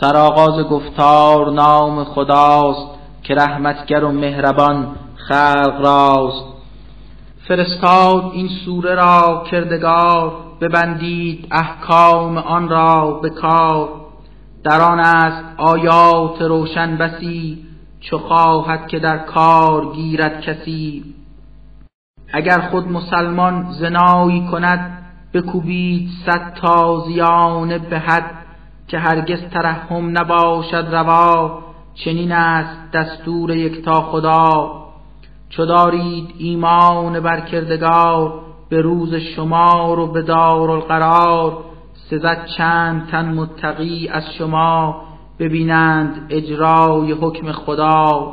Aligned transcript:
سرآغاز 0.00 0.64
گفتار 0.64 1.52
نام 1.52 2.04
خداست 2.04 2.88
که 3.22 3.34
رحمتگر 3.34 4.04
و 4.04 4.12
مهربان 4.12 4.96
خلق 5.28 5.80
راست. 5.80 6.44
فرستاد 7.48 8.30
این 8.32 8.48
سوره 8.64 8.94
را 8.94 9.44
کردگار 9.50 10.32
ببندید 10.60 11.46
احکام 11.50 12.38
آن 12.38 12.68
را 12.68 13.20
به 13.22 13.30
کار. 13.30 13.88
در 14.64 14.80
آن 14.80 15.00
است 15.00 15.44
آیات 15.56 16.42
روشن 16.42 16.96
بسی 16.96 17.58
چو 18.00 18.18
خواهد 18.18 18.88
که 18.88 18.98
در 18.98 19.18
کار 19.18 19.92
گیرد 19.92 20.40
کسی. 20.40 21.04
اگر 22.32 22.60
خود 22.60 22.88
مسلمان 22.88 23.66
زنایی 23.80 24.46
کند 24.50 25.02
بکوبید 25.34 26.08
صد 26.26 26.54
تازیانه 26.54 27.78
به 27.78 27.98
حد 27.98 28.40
که 28.90 28.98
هرگز 28.98 29.40
ترحم 29.40 30.18
نباشد 30.18 30.88
روا 30.92 31.58
چنین 31.94 32.32
است 32.32 32.92
دستور 32.92 33.56
یکتا 33.56 34.00
خدا. 34.00 34.72
چو 35.48 35.66
دارید 35.66 36.34
ایمان 36.38 37.20
بر 37.20 37.40
کردگار 37.40 38.40
به 38.68 38.80
روز 38.80 39.14
شمار 39.14 39.98
و 39.98 40.06
به 40.06 40.22
دارالقرار 40.22 41.58
سزد 42.10 42.46
چند 42.56 43.06
تن 43.06 43.34
متقی 43.34 44.08
از 44.08 44.24
شما 44.38 45.02
ببینند 45.38 46.26
اجرای 46.30 47.12
حکم 47.12 47.52
خدا. 47.52 48.32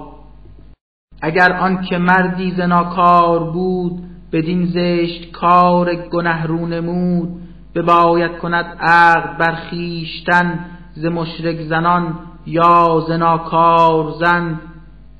اگر 1.21 1.53
آن 1.53 1.81
که 1.81 1.97
مردی 1.97 2.51
زناکار 2.51 3.39
بود 3.39 4.03
بدین 4.31 4.65
زشت 4.65 5.31
کار 5.31 5.95
گنه 5.95 6.45
رو 6.45 6.65
نمود. 6.65 7.29
بباید 7.75 8.37
کند 8.37 8.65
عقد 8.79 9.37
بر 9.37 9.55
خویشتن 9.69 10.65
ز 10.93 11.05
مشرک 11.05 11.61
زنان 11.61 12.19
یا 12.45 13.05
زناکار 13.07 14.11
زن. 14.19 14.59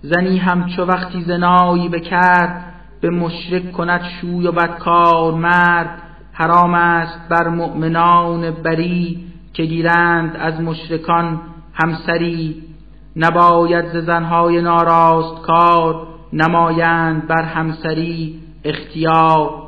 زنی 0.01 0.37
همچو 0.37 0.85
وقتی 0.85 1.21
زنایی 1.21 1.89
بکرد 1.89 2.73
به 3.01 3.09
مشرک 3.09 3.71
کند 3.71 4.01
شوی 4.03 4.47
و 4.47 4.51
بدکار 4.51 5.33
مرد. 5.33 6.01
حرام 6.33 6.73
است 6.73 7.29
بر 7.29 7.47
مؤمنان 7.47 8.51
بری 8.51 9.27
که 9.53 9.63
گیرند 9.63 10.35
از 10.35 10.61
مشرکان 10.61 11.41
همسری. 11.73 12.63
نباید 13.15 13.85
ز 13.85 14.05
زنهای 14.05 14.61
ناراست 14.61 15.41
کار 15.41 16.07
نمایند 16.33 17.27
بر 17.27 17.43
همسری 17.43 18.39
اختیار. 18.63 19.66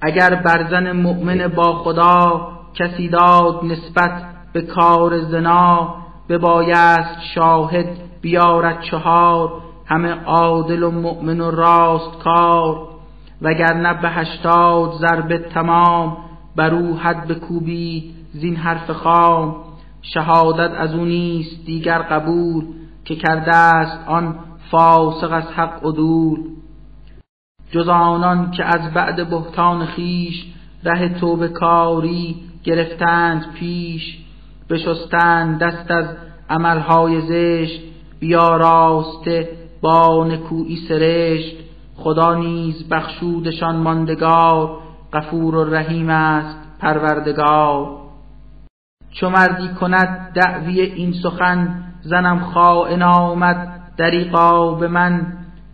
اگر 0.00 0.34
بر 0.34 0.70
زن 0.70 0.92
مؤمن 0.92 1.48
با 1.48 1.72
خدا 1.72 2.48
کسی 2.74 3.08
داد 3.08 3.64
نسبت 3.64 4.22
به 4.52 4.62
کار 4.62 5.18
زنا 5.18 5.94
ببایست 6.28 7.20
شاهد 7.34 7.86
بیارد 8.20 8.80
چهار 8.80 9.52
همه 9.86 10.10
عادل 10.24 10.82
و 10.82 10.90
مؤمن 10.90 11.40
و 11.40 11.50
راست 11.50 12.18
کار. 12.18 12.88
وگرنه 13.42 13.94
به 13.94 14.08
هشتاد 14.08 14.92
ضرب 14.92 15.38
تمام 15.38 16.16
بر 16.56 16.74
او 16.74 16.96
حد 16.96 17.28
بکوبید 17.28 18.14
زین 18.32 18.56
حرف 18.56 18.90
خام. 18.90 19.56
شهادت 20.02 20.70
از 20.78 20.94
او 20.94 21.04
نیست 21.04 21.66
دیگر 21.66 21.98
قبول 21.98 22.64
که 23.04 23.16
کرده 23.16 23.56
است 23.56 24.08
آن 24.08 24.34
فاسق 24.70 25.32
از 25.32 25.44
حق 25.56 25.86
عدول 25.86 26.38
جز 27.70 27.88
آنان 27.88 28.50
که 28.50 28.64
از 28.64 28.92
بعد 28.94 29.30
بهتان 29.30 29.86
خیش 29.86 30.44
ره 30.84 31.08
توبه 31.08 31.48
کاری 31.48 32.36
گرفتند 32.64 33.52
پیش 33.54 34.18
بشستند 34.70 35.58
دست 35.58 35.90
از 35.90 36.06
عملهای 36.50 37.20
زشت 37.20 37.80
بیا 38.20 38.56
راسته 38.56 39.48
با 39.80 40.24
نکویی 40.24 40.76
سرشت 40.88 41.56
خدا 41.96 42.34
نیز 42.34 42.88
بخشودشان 42.88 43.76
ماندگار 43.76 44.78
غفور 45.12 45.54
و 45.54 45.74
رحیم 45.74 46.10
است 46.10 46.58
پروردگار. 46.80 47.96
چو 49.10 49.30
مردی 49.30 49.68
کند 49.68 50.32
دعوی 50.34 50.80
این 50.80 51.12
سخن 51.12 51.82
زنم 52.02 52.40
خائن 52.40 53.02
آمد 53.02 53.80
دریقا 53.96 54.74
به 54.74 54.88
من 54.88 55.26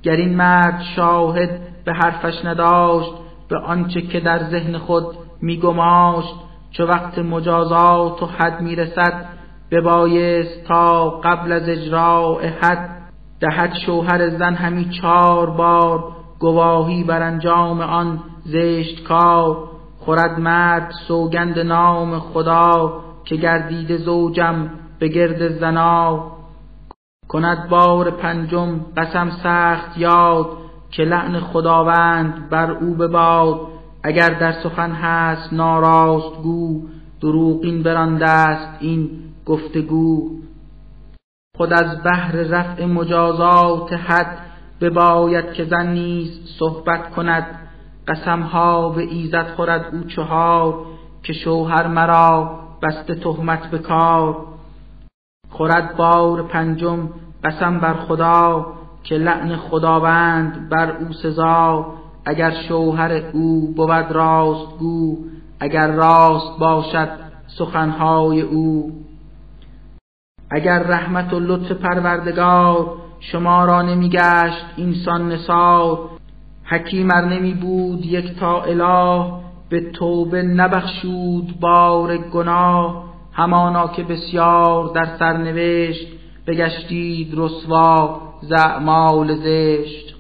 گر 0.03 0.17
این 0.17 0.37
مرد 0.37 0.83
شاهد 0.97 1.61
به 1.85 1.93
حرفش 1.93 2.45
نداشت 2.45 3.13
به 3.49 3.59
آنچه 3.59 4.01
که 4.01 4.21
در 4.21 4.39
ذهن 4.39 4.79
خود 4.79 5.07
میگماشت. 5.43 6.35
چو 6.71 6.87
وقت 6.87 7.19
مجازات 7.19 8.23
و 8.23 8.27
حد 8.27 8.61
می‌رسد 8.61 9.25
ببایست 9.71 10.65
تا 10.65 11.11
قبل 11.11 11.53
از 11.53 11.69
اجراع 11.69 12.47
حد. 12.47 12.89
دهد 13.41 13.75
شوهر 13.87 14.29
زن 14.29 14.55
همی 14.55 14.91
چار 15.03 15.51
بار 15.51 16.13
گواهی 16.39 17.05
بر 17.05 17.23
انجام 17.23 17.81
آن 17.81 18.21
زشت 18.45 19.03
کار. 19.03 19.69
خورد 19.99 20.39
مرد 20.39 20.91
سوگند 21.09 21.59
نام 21.59 22.19
خدا 22.19 22.93
که 23.25 23.37
گردید 23.37 23.97
زوجم 23.97 24.71
به 24.99 25.09
گرد 25.09 25.49
زنا. 25.49 26.33
کند 27.29 27.69
بار 27.69 28.11
پنجم 28.11 28.81
قسم 28.97 29.31
سخت 29.31 29.99
یاد. 29.99 30.62
که 30.93 31.03
لعن 31.03 31.41
خداوند 31.41 32.49
بر 32.51 32.71
او 32.71 32.95
بباد. 32.95 33.61
اگر 34.05 34.29
در 34.29 34.53
سخن 34.53 34.91
هست 34.91 35.53
ناراست 35.53 36.43
گو 36.43 36.83
دروغین 37.21 37.83
برانده 37.83 38.31
است 38.31 38.77
این 38.81 39.11
گفتگو. 39.47 40.31
خود 41.57 41.73
از 41.73 42.03
بحر 42.05 42.33
رفع 42.33 42.85
مجازات 42.85 43.93
حد 43.93 44.39
بباید 44.81 45.53
که 45.53 45.65
زن 45.65 45.87
نیز 45.87 46.41
صحبت 46.59 47.11
کند. 47.11 47.47
قسمها 48.09 48.89
به 48.89 49.03
ایزد 49.03 49.47
خورد 49.57 49.95
او 49.95 50.05
چهار 50.05 50.87
که 51.23 51.33
شوهر 51.33 51.87
مرا 51.87 52.59
بسته 52.83 53.15
تهمت 53.15 53.71
به 53.71 53.79
کار. 53.79 54.47
خورد 55.51 55.97
بار 55.97 56.43
پنجم 56.43 57.09
قسم 57.45 57.79
بر 57.79 57.95
خدا 57.95 58.67
که 59.03 59.15
لعن 59.15 59.57
خداوند 59.57 60.69
بر 60.69 60.97
او 60.97 61.13
سزا 61.13 61.87
اگر 62.25 62.51
شوهر 62.69 63.13
او 63.33 63.75
بود 63.77 63.91
راست 63.91 64.79
گو 64.79 65.19
اگر 65.61 65.91
راست 65.91 66.59
باشد 66.59 67.09
سخنهای 67.59 68.41
او. 68.41 68.93
اگر 70.51 70.79
رحمت 70.79 71.33
و 71.33 71.41
لطف 71.41 71.73
پروردگار 71.73 72.95
شما 73.21 73.65
را 73.65 73.83
نمیگشت 73.83 74.65
اینسان 74.77 75.33
نثار 75.33 75.99
حکیم 76.65 77.11
ار 77.11 77.25
نمی 77.25 77.55
بود 77.55 78.07
یک 78.07 78.39
تا 78.39 78.63
اله 78.63 79.33
به 79.69 79.91
توبه 79.91 80.43
نبخشود 80.43 81.61
بار 81.61 82.17
گناه. 82.17 83.05
همانا 83.33 83.89
که 83.89 84.03
بسیار 84.03 84.91
در 84.95 85.09
سرنوشت 85.19 86.07
بگشتید 86.47 87.33
رسوا. 87.37 88.32
زعمال 88.43 89.35
زشت. 89.35 90.15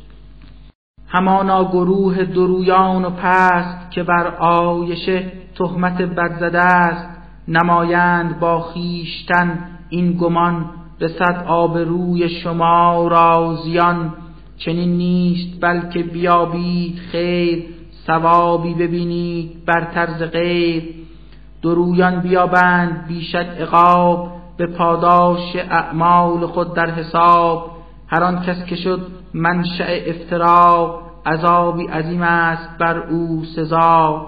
همانا 1.08 1.64
گروه 1.64 2.24
درویان 2.24 3.04
و 3.04 3.10
پست 3.10 3.90
که 3.90 4.02
بر 4.02 4.26
آیشه 4.40 5.32
تهمت 5.58 6.02
بد 6.02 6.40
زده 6.40 6.62
است 6.62 7.08
نمایند 7.48 8.40
با 8.40 8.60
خیشتن 8.60 9.58
این 9.88 10.12
گمان 10.12 10.70
رسد 11.00 11.44
آبروی 11.46 12.28
شما 12.28 13.08
را 13.08 13.58
زیان 13.64 14.14
چنین 14.56 14.96
نیست 14.96 15.60
بلکه 15.60 16.02
بیابید 16.02 16.98
خیر 17.12 17.64
ثوابی 18.06 18.74
ببینید 18.74 19.64
بر 19.66 19.84
طرز 19.94 20.22
غیر. 20.22 20.84
درویان 21.62 22.20
بیابند 22.20 23.04
بیشک 23.08 23.46
عقاب 23.60 24.32
به 24.56 24.66
پاداش 24.66 25.56
اعمال 25.56 26.46
خود 26.46 26.74
در 26.74 26.90
حساب. 26.90 27.70
هر 28.12 28.24
آن 28.24 28.42
کس 28.42 28.64
که 28.64 28.76
شد 28.76 29.06
منشأ 29.34 29.84
افترا 30.06 31.02
عذابی 31.26 31.86
عظیم 31.86 32.22
است 32.22 32.78
بر 32.78 32.98
او 32.98 33.44
سزا. 33.56 34.26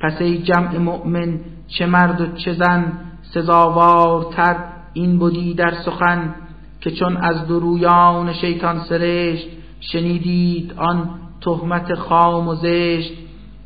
پس 0.00 0.20
ای 0.20 0.38
جمع 0.38 0.78
مؤمن 0.78 1.40
چه 1.68 1.86
مرد 1.86 2.20
و 2.20 2.36
چه 2.36 2.52
زن 2.52 2.92
سزاوارتر 3.22 4.56
این 4.92 5.18
بودی 5.18 5.54
در 5.54 5.74
سخن 5.84 6.34
که 6.80 6.90
چون 6.90 7.16
از 7.16 7.48
درویان 7.48 8.32
شیطان 8.32 8.80
سرشت 8.80 9.48
شنیدید 9.80 10.74
آن 10.76 11.10
تهمت 11.40 11.94
خام 11.94 12.48
و 12.48 12.54
زشت. 12.54 13.12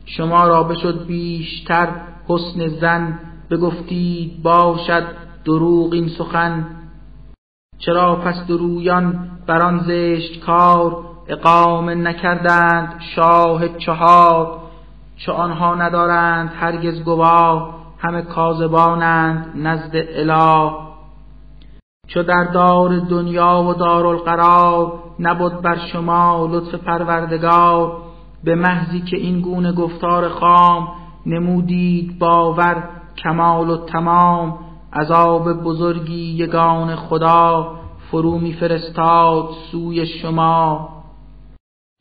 شما 0.07 0.47
را 0.47 0.63
بشد 0.63 1.07
بیشتر 1.07 1.89
حسن 2.29 2.69
زن 2.69 3.19
بگفتید 3.51 4.43
باشد 4.43 5.05
دروغ 5.45 5.93
این 5.93 6.09
سخن. 6.09 6.67
چرا 7.79 8.17
پس 8.17 8.47
درویان 8.49 9.31
بر 9.47 9.63
آن 9.63 9.79
زشت 9.79 10.41
کار 10.41 10.97
اقامه 11.29 11.95
نکردند 11.95 13.01
شاه 13.15 13.69
چهار؟ 13.69 14.59
چو 15.17 15.33
آنها 15.33 15.75
ندارند 15.75 16.53
هرگز 16.61 17.03
گواه 17.03 17.75
همه 17.99 18.23
کاذبانند 18.23 19.53
نزد 19.55 19.93
اله. 19.95 20.73
چو 22.07 22.23
در 22.23 22.45
دار 22.45 22.99
دنیا 22.99 23.63
و 23.63 23.75
دارالقرار 23.75 24.93
نبود 25.21 25.63
بر 25.63 25.79
شما 25.93 26.49
لطف 26.51 26.75
پروردگار 26.75 27.97
به 28.45 28.55
محضی 28.55 29.01
که 29.01 29.17
این 29.17 29.41
گونه 29.41 29.73
گفتار 29.73 30.29
خام 30.29 30.89
نمودید 31.27 32.19
باور 32.19 32.89
کمال 33.17 33.71
و 33.71 33.77
تمام. 33.77 34.59
عذاب 34.93 35.53
بزرگی 35.53 36.35
یگان 36.35 36.97
خدا 36.97 37.73
فرو 38.11 38.39
میفرستاد 38.39 39.49
سوی 39.73 40.07
شما. 40.07 40.89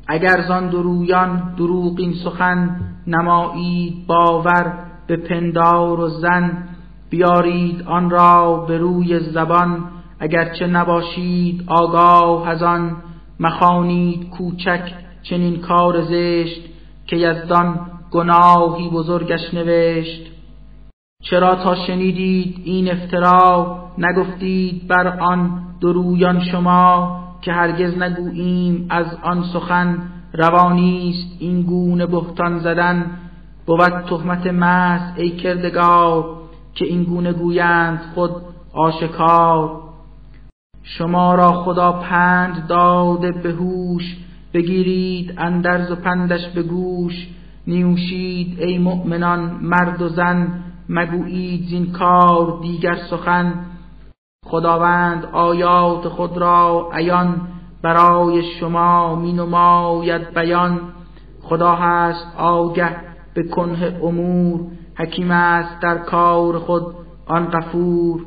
اگر 0.07 0.42
زان 0.48 0.69
درویان 0.69 1.54
دروغ 1.57 1.95
این 2.00 2.13
سخن 2.13 2.80
نمایید 3.07 4.07
باور 4.07 4.74
به 5.07 5.18
پندار 5.18 6.00
و 6.00 6.07
زن 6.07 6.63
بیارید 7.10 7.84
آن 7.88 8.10
را 8.10 8.66
به 8.68 8.78
روی 8.78 9.19
زبان. 9.19 9.84
اگرچه 10.19 10.68
نباشید 10.68 11.63
آگاه 11.68 12.50
از 12.50 12.63
آن 12.63 12.95
مخانید 13.39 14.30
کوچک 14.30 14.94
چنین 15.24 15.62
کار 15.62 16.01
زشت 16.01 16.62
که 17.07 17.16
یزدان 17.16 17.80
گناهی 18.12 18.89
بزرگش 18.89 19.54
نوشت. 19.54 20.37
چرا 21.29 21.56
تا 21.56 21.75
شنیدید 21.75 22.62
این 22.63 22.91
افترا 22.91 23.77
نگفتید 23.97 24.88
بر 24.88 25.07
آن 25.07 25.63
درویان 25.81 26.44
شما 26.44 27.19
که 27.41 27.51
هرگز 27.51 27.97
نگوییم 27.97 28.88
از 28.89 29.06
آن 29.24 29.44
سخن 29.53 29.97
روانیست 30.33 31.35
این 31.39 31.62
گونه 31.62 32.06
بهتان 32.06 32.59
زدن؟ 32.59 33.06
بود 33.65 34.06
تهمت 34.09 34.47
مس 34.47 35.01
ای 35.18 35.29
کردگار 35.29 36.38
که 36.75 36.85
این 36.85 37.03
گونه 37.03 37.33
گویند 37.33 38.01
خود 38.15 38.31
آشکار. 38.74 39.81
شما 40.83 41.35
را 41.35 41.51
خدا 41.51 41.91
پند 41.91 42.68
داده 42.68 43.31
به 43.31 43.51
هوش 43.51 44.18
بگیرید 44.53 45.33
اندرز 45.38 45.91
و 45.91 45.95
پندش 45.95 46.47
به 46.47 46.63
گوش. 46.63 47.27
نیوشید 47.68 48.59
ای 48.59 48.77
مؤمنان 48.77 49.39
مرد 49.62 50.01
و 50.01 50.09
زن 50.09 50.63
مگویید 50.89 51.69
زین 51.69 51.92
کار 51.92 52.60
دیگر 52.62 52.95
سخن. 53.10 53.66
خداوند 54.45 55.25
آیات 55.25 56.07
خود 56.07 56.38
را 56.38 56.89
عیان 56.94 57.42
برای 57.84 58.44
شما 58.60 59.16
می 59.16 59.34
نماید 59.34 60.34
بیان. 60.34 60.80
خدا 61.42 61.75
هست 61.75 62.28
آگه 62.38 62.95
به 63.34 63.44
کنه 63.44 64.00
امور 64.04 64.60
حکیم 64.95 65.31
است 65.31 65.80
در 65.81 65.98
کار 65.98 66.60
خود 66.60 66.86
آن 67.28 67.45
غفور. 67.45 68.25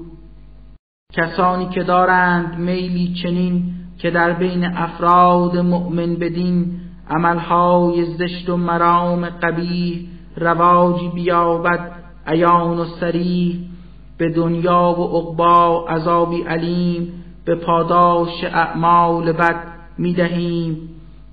کسانی 1.12 1.69
که 1.69 1.83
دارند 1.83 2.59
میلی 2.59 3.15
چنین 3.23 3.75
که 3.99 4.11
در 4.11 4.33
بین 4.33 4.65
افراد 4.65 5.57
مؤمن 5.57 6.15
بدین 6.15 6.81
عملهای 7.11 8.05
زشت 8.17 8.49
و 8.49 8.57
مرام 8.57 9.29
قبیح 9.29 10.09
رواجی 10.37 11.09
بیابد. 11.09 12.00
عیان 12.27 12.79
و 12.79 12.85
سریح 12.85 13.59
به 14.19 14.29
دنیا 14.29 14.95
و 14.99 15.19
عقبا 15.19 15.89
عذابی 15.89 16.43
علیم 16.43 17.25
به 17.45 17.55
پاداش 17.55 18.45
اعمال 18.45 19.33
بد 19.33 19.63
می‌دهیم. 19.99 20.91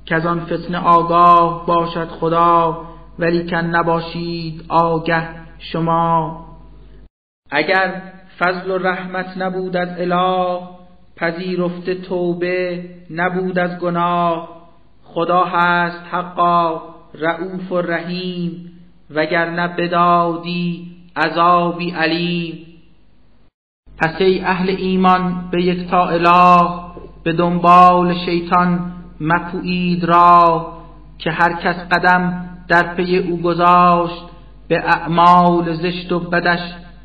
که 0.07 0.15
از 0.15 0.25
آن 0.25 0.39
فتنه 0.39 0.77
آگاه 0.77 1.65
باشد 1.65 2.07
خدا 2.07 2.81
ولی 3.19 3.49
کن 3.49 3.57
نباشید 3.57 4.65
آگه 4.69 5.27
شما. 5.59 6.45
اگر 7.51 8.01
فضل 8.39 8.71
و 8.71 8.77
رحمت 8.77 9.37
نبود 9.37 9.77
از 9.77 9.89
اله 9.99 10.59
پذیرفته 11.15 11.95
توبه 11.95 12.85
نبود 13.09 13.59
از 13.59 13.79
گناه. 13.79 14.49
خدا 15.03 15.43
هست 15.43 15.99
حقا 16.11 16.81
رعوف 17.13 17.71
و 17.71 17.81
رحیم. 17.81 18.71
وگرنه 19.09 19.67
بدادی 19.67 20.91
عذابی 21.15 21.91
علیم. 21.91 22.65
پس 23.97 24.21
ای 24.21 24.41
اهل 24.41 24.69
ایمان 24.69 25.49
به 25.51 25.63
یک 25.63 25.89
تا 25.89 26.07
اله 26.07 26.69
به 27.23 27.33
دنبال 27.33 28.15
شیطان 28.25 28.91
مپویید 29.21 30.03
را 30.03 30.67
که 31.17 31.31
هر 31.31 31.53
کس 31.53 31.75
قدم 31.75 32.49
در 32.67 32.95
پی 32.95 33.17
او 33.17 33.41
گذاشت 33.41 34.23
به 34.67 34.83
اعمال 34.85 35.73
زشت 35.73 36.11
و 36.11 36.19
بدش 36.19 36.59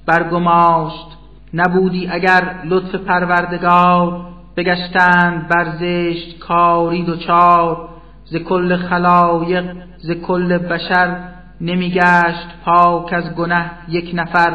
برگماشت. 0.06 1.06
نبودی 1.54 2.08
اگر 2.10 2.54
لطف 2.64 2.94
پروردگار 2.94 4.26
بگشتند 4.56 5.48
بر 5.48 5.64
زشت 5.80 6.38
کاری 6.38 7.02
دوچار 7.02 7.88
ز 8.24 8.36
کل 8.36 8.76
خلایق 8.76 9.76
ز 9.98 10.10
کل 10.10 10.58
بشر 10.58 11.31
نمیگشت 11.62 12.48
پاک 12.64 13.12
از 13.12 13.34
گنه 13.34 13.70
یک 13.88 14.10
نفر. 14.14 14.54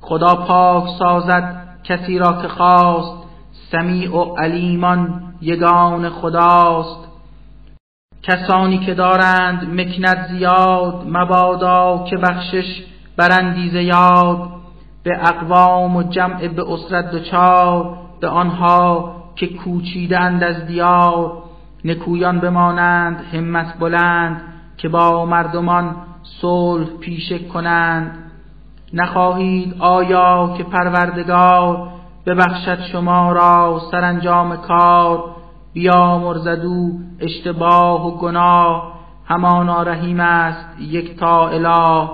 خدا 0.00 0.34
پاک 0.34 0.88
سازد 0.98 1.68
کسی 1.84 2.18
را 2.18 2.42
که 2.42 2.48
خواست. 2.48 3.26
سمیع 3.72 4.16
و 4.16 4.36
علیمان 4.36 5.22
یگان 5.40 6.08
خداست. 6.08 7.08
کسانی 8.22 8.78
که 8.78 8.94
دارند 8.94 9.80
مکنت 9.80 10.28
زیاد 10.28 11.04
مبادا 11.08 12.04
که 12.10 12.16
بخشش 12.16 12.84
برندیز 13.16 13.74
یاد. 13.74 14.48
به 15.02 15.18
اقوام 15.20 15.96
و 15.96 16.02
جمع 16.02 16.48
به 16.48 16.72
اسرت 16.72 17.10
دچار 17.10 17.98
به 18.20 18.28
آنها 18.28 19.16
که 19.36 19.46
کوچیدند 19.46 20.42
از 20.42 20.66
دیار. 20.66 21.32
نکویان 21.84 22.40
بمانند 22.40 23.24
همت 23.32 23.78
بلند 23.78 24.42
که 24.76 24.88
با 24.88 25.26
مردمان 25.26 25.96
صلح 26.40 26.86
پیشه 27.00 27.38
کنند. 27.38 28.26
نخواهید 28.92 29.74
آیا 29.78 30.54
که 30.58 30.64
پروردگار 30.64 31.88
ببخشد 32.26 32.80
شما 32.80 33.32
را 33.32 33.80
سرانجام 33.90 34.56
کار؟ 34.56 35.24
بیا 35.72 36.18
مرزدو 36.18 36.90
اشتباه 37.20 38.06
و 38.06 38.18
گناه. 38.18 38.92
همانا 39.26 39.82
رحیم 39.82 40.20
است 40.20 40.80
یک 40.80 41.18
تا 41.18 41.48
اله. 41.48 42.08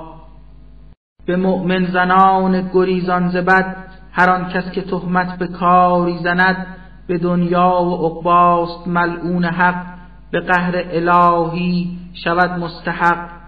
به 1.26 1.36
مؤمن 1.36 1.84
زنان 1.84 2.70
گریزان 2.74 3.28
زبد 3.28 3.76
هر 4.12 4.30
آن 4.30 4.48
کس 4.48 4.70
که 4.70 4.82
تهمت 4.82 5.38
به 5.38 5.46
کاری 5.46 6.18
زند 6.18 6.66
به 7.06 7.18
دنیا 7.18 7.82
و 7.82 8.06
عقباست 8.06 8.88
ملعون 8.88 9.44
حق. 9.44 9.84
به 10.30 10.40
قهر 10.40 10.72
الهی 10.76 11.98
شود 12.24 12.50
مستحق. 12.50 13.41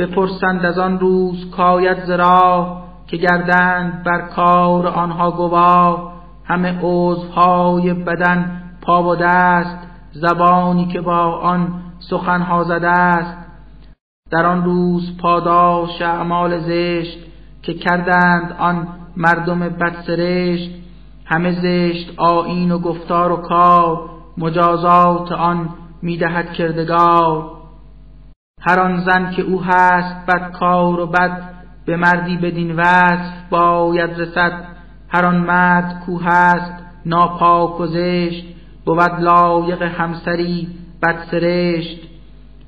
بپرسند 0.00 0.66
از 0.66 0.78
آن 0.78 0.98
روز 0.98 1.50
کاید 1.50 2.04
زرا 2.04 2.76
که 3.06 3.16
گردند 3.16 4.02
بر 4.04 4.20
کار 4.20 4.86
آنها 4.86 5.30
گواه. 5.30 6.12
همه 6.44 6.78
عضوهای 6.82 7.94
بدن 7.94 8.62
پا 8.82 9.02
و 9.02 9.16
دست 9.16 9.78
زبانی 10.12 10.86
که 10.86 11.00
با 11.00 11.18
آن 11.38 11.82
سخنها 11.98 12.64
زده 12.64 12.88
است. 12.88 13.36
در 14.30 14.46
آن 14.46 14.64
روز 14.64 15.16
پاداش 15.16 16.02
اعمال 16.02 16.58
زشت 16.58 17.18
که 17.62 17.74
کردند 17.74 18.56
آن 18.58 18.88
مردم 19.16 19.58
بدسرشت. 19.58 20.70
همه 21.24 21.52
زشت 21.52 22.14
آیین 22.16 22.72
و 22.72 22.78
گفتار 22.78 23.32
و 23.32 23.36
کار 23.36 24.10
مجازات 24.38 25.32
آن 25.32 25.68
می‌دهد 26.02 26.52
کردگار. 26.52 27.59
هر 28.60 28.80
آن 28.80 29.00
زن 29.00 29.30
که 29.30 29.42
او 29.42 29.62
هست 29.62 30.26
بد 30.26 30.52
کار 30.52 31.00
و 31.00 31.06
بد 31.06 31.42
به 31.86 31.96
مردی 31.96 32.36
بدین 32.36 32.76
وصف 32.76 33.48
باید 33.50 34.10
رسد. 34.20 34.52
هر 35.08 35.26
آن 35.26 35.36
مرد 35.36 36.02
کو 36.06 36.18
هست 36.18 36.72
ناپاک 37.06 37.80
و 37.80 37.86
زشت 37.86 38.44
بود 38.84 39.20
لایق 39.20 39.82
همسری 39.82 40.68
بدسرشت 41.02 42.08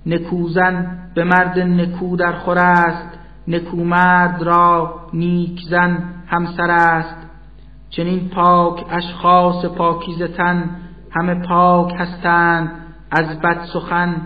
نکوزن 0.06 0.98
به 1.14 1.24
مرد 1.24 1.58
نکو 1.58 2.16
در 2.16 2.32
خور 2.32 2.58
است 2.58 3.18
نکومرد 3.48 4.42
را 4.42 4.94
نیک 5.12 5.60
زن 5.70 5.98
همسر 6.26 6.70
است. 6.70 7.16
چنین 7.90 8.28
پاک 8.28 8.84
اشخاص 8.90 9.64
پاکیزه 9.64 10.28
تن 10.28 10.70
همه 11.10 11.34
پاک 11.34 11.94
هستند 11.98 12.70
از 13.10 13.40
بد 13.40 13.64
سخن. 13.72 14.16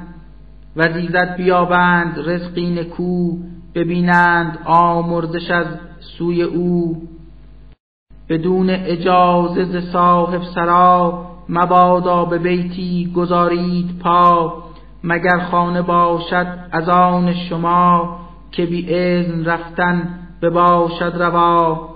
و 0.76 0.92
زیزت 0.92 1.36
بیابند 1.36 2.18
رزقی 2.26 2.70
نکو 2.70 3.36
ببینند 3.74 4.58
آمرزش 4.64 5.50
از 5.50 5.66
سوی 6.00 6.42
او. 6.42 7.02
بدون 8.28 8.70
اجازه 8.70 9.64
ز 9.64 9.92
صاحب 9.92 10.42
سرا 10.54 11.26
مبادا 11.48 12.24
به 12.24 12.38
بیتی 12.38 13.12
گذارید 13.16 13.98
پا. 13.98 14.52
مگر 15.04 15.38
خانه 15.38 15.82
باشد 15.82 16.46
از 16.72 16.88
آن 16.88 17.34
شما 17.34 18.18
که 18.52 18.66
بی 18.66 18.94
اذن 18.94 19.44
رفتن 19.44 20.18
بباشد 20.42 21.12
روا. 21.22 21.88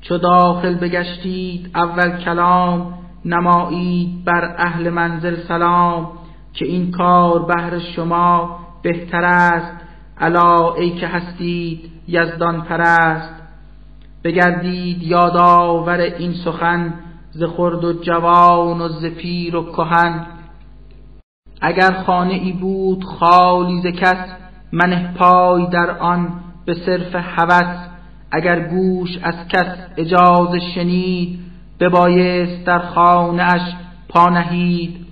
چو 0.00 0.18
داخل 0.18 0.74
بگشتید 0.74 1.70
اول 1.74 2.16
کلام 2.16 2.94
نمایید 3.24 4.24
بر 4.24 4.54
اهل 4.58 4.90
منزل 4.90 5.36
سلام. 5.36 6.17
که 6.52 6.64
این 6.64 6.90
کار 6.90 7.42
بهر 7.42 7.78
شما 7.78 8.58
بهتر 8.82 9.24
است 9.24 9.72
الا 10.18 10.74
ای 10.74 10.90
که 10.90 11.06
هستید 11.06 11.90
یزدان 12.08 12.62
پرست 12.62 13.34
بگردید 14.24 15.02
یادآور 15.02 16.00
این 16.00 16.32
سخن 16.32 16.94
ز 17.30 17.42
خرد 17.42 17.84
و 17.84 17.92
جوان 17.92 18.80
و 18.80 18.88
ز 18.88 19.04
پیر 19.04 19.56
و 19.56 19.72
کهن. 19.72 20.26
اگر 21.60 22.02
خانه 22.06 22.34
ای 22.34 22.52
بود 22.52 23.04
خالی 23.04 23.80
ز 23.80 23.86
کس 23.86 24.26
منه 24.72 25.14
پای 25.14 25.66
در 25.66 25.98
آن 25.98 26.40
به 26.66 26.74
صرف 26.74 27.14
هوس. 27.14 27.88
اگر 28.30 28.68
گوش 28.68 29.18
از 29.22 29.48
کس 29.48 29.76
اجازه 29.96 30.60
شنید 30.74 31.38
ببایست 31.80 32.66
در 32.66 32.78
خانه 32.78 33.42
اش 33.42 33.74
پانهید 34.08 35.07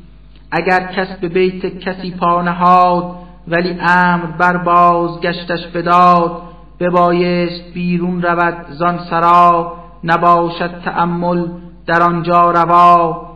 اگر 0.50 0.92
کس 0.92 1.08
به 1.20 1.28
بیت 1.28 1.78
کسی 1.78 2.10
پانهاد 2.10 3.16
ولی 3.48 3.78
امر 3.80 4.26
بر 4.26 4.56
بازگشتش 4.56 5.66
بداد 5.66 6.42
ببایست 6.80 7.72
بیرون 7.74 8.22
رود 8.22 8.66
زان 8.70 8.98
سرا 9.10 9.76
نباشد 10.04 10.80
تأمل 10.84 11.48
در 11.86 12.02
آنجا 12.02 12.50
روا 12.50 13.26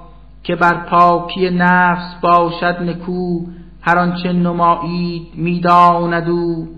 که 0.43 0.57
بر 0.57 0.75
پاکی 0.75 1.50
نفس 1.50 2.14
باشد 2.21 2.76
نکو 2.83 3.40
هر 3.83 3.99
آنچه 3.99 4.33
نمایید 4.33 5.29
می‌داند 5.35 6.29
او. 6.29 6.69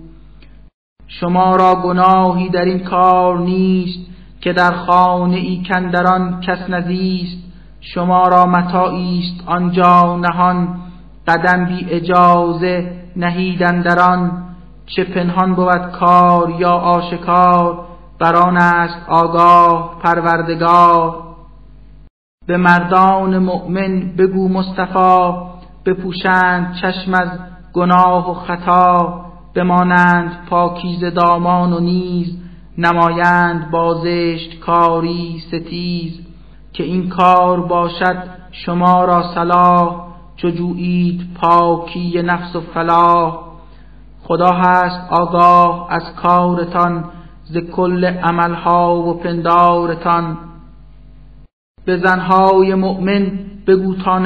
شما 1.06 1.56
را 1.56 1.74
گناهی 1.74 2.48
در 2.48 2.64
این 2.64 2.78
کار 2.78 3.38
نیست 3.38 3.98
که 4.40 4.52
در 4.52 4.72
خانه 4.72 5.36
ای 5.36 5.62
کندران 5.68 6.40
کس 6.40 6.70
نزیست 6.70 7.51
شما 7.82 8.28
را 8.28 8.46
متاعی 8.46 9.18
است 9.18 9.48
آنجا 9.48 10.16
نهان 10.16 10.68
قدم 11.28 11.64
بی 11.64 11.86
اجازه 11.90 12.92
نهیدن 13.16 13.82
در 13.82 14.00
آن 14.00 14.42
چه 14.86 15.04
پنهان 15.04 15.54
بود 15.54 15.92
کار 15.92 16.50
یا 16.58 16.70
آشکار 16.70 17.84
بر 18.18 18.36
آن 18.36 18.56
است 18.56 19.08
آگاه 19.08 19.98
پروردگار. 20.02 21.22
به 22.46 22.56
مردان 22.56 23.38
مؤمن 23.38 24.16
بگو 24.18 24.48
مصطفی 24.48 25.32
بپوشند 25.86 26.74
چشم 26.82 27.14
از 27.14 27.28
گناه 27.72 28.30
و 28.30 28.34
خطا. 28.34 29.22
بمانند 29.54 30.46
پاکیز 30.50 31.04
دامان 31.04 31.72
و 31.72 31.80
نیز 31.80 32.38
نمایند 32.78 33.70
بازشت 33.70 34.60
کاری 34.60 35.42
ستیز. 35.48 36.31
که 36.72 36.84
این 36.84 37.08
کار 37.08 37.60
باشد 37.60 38.16
شما 38.52 39.04
را 39.04 39.34
صلاح 39.34 40.12
چو 40.36 40.50
پاکی 41.40 42.22
نفس 42.22 42.56
و 42.56 42.60
فلاح. 42.60 43.38
خدا 44.22 44.50
هست 44.52 45.12
آگاه 45.12 45.86
از 45.90 46.02
کارتان 46.22 47.04
ز 47.44 47.56
کل 47.56 48.04
عملها 48.04 48.96
و 48.96 49.14
پندارتان. 49.14 50.38
به 51.84 51.96
زنهای 51.96 52.74
مؤمن 52.74 53.32
بگو 53.66 53.94
تا 53.94 54.18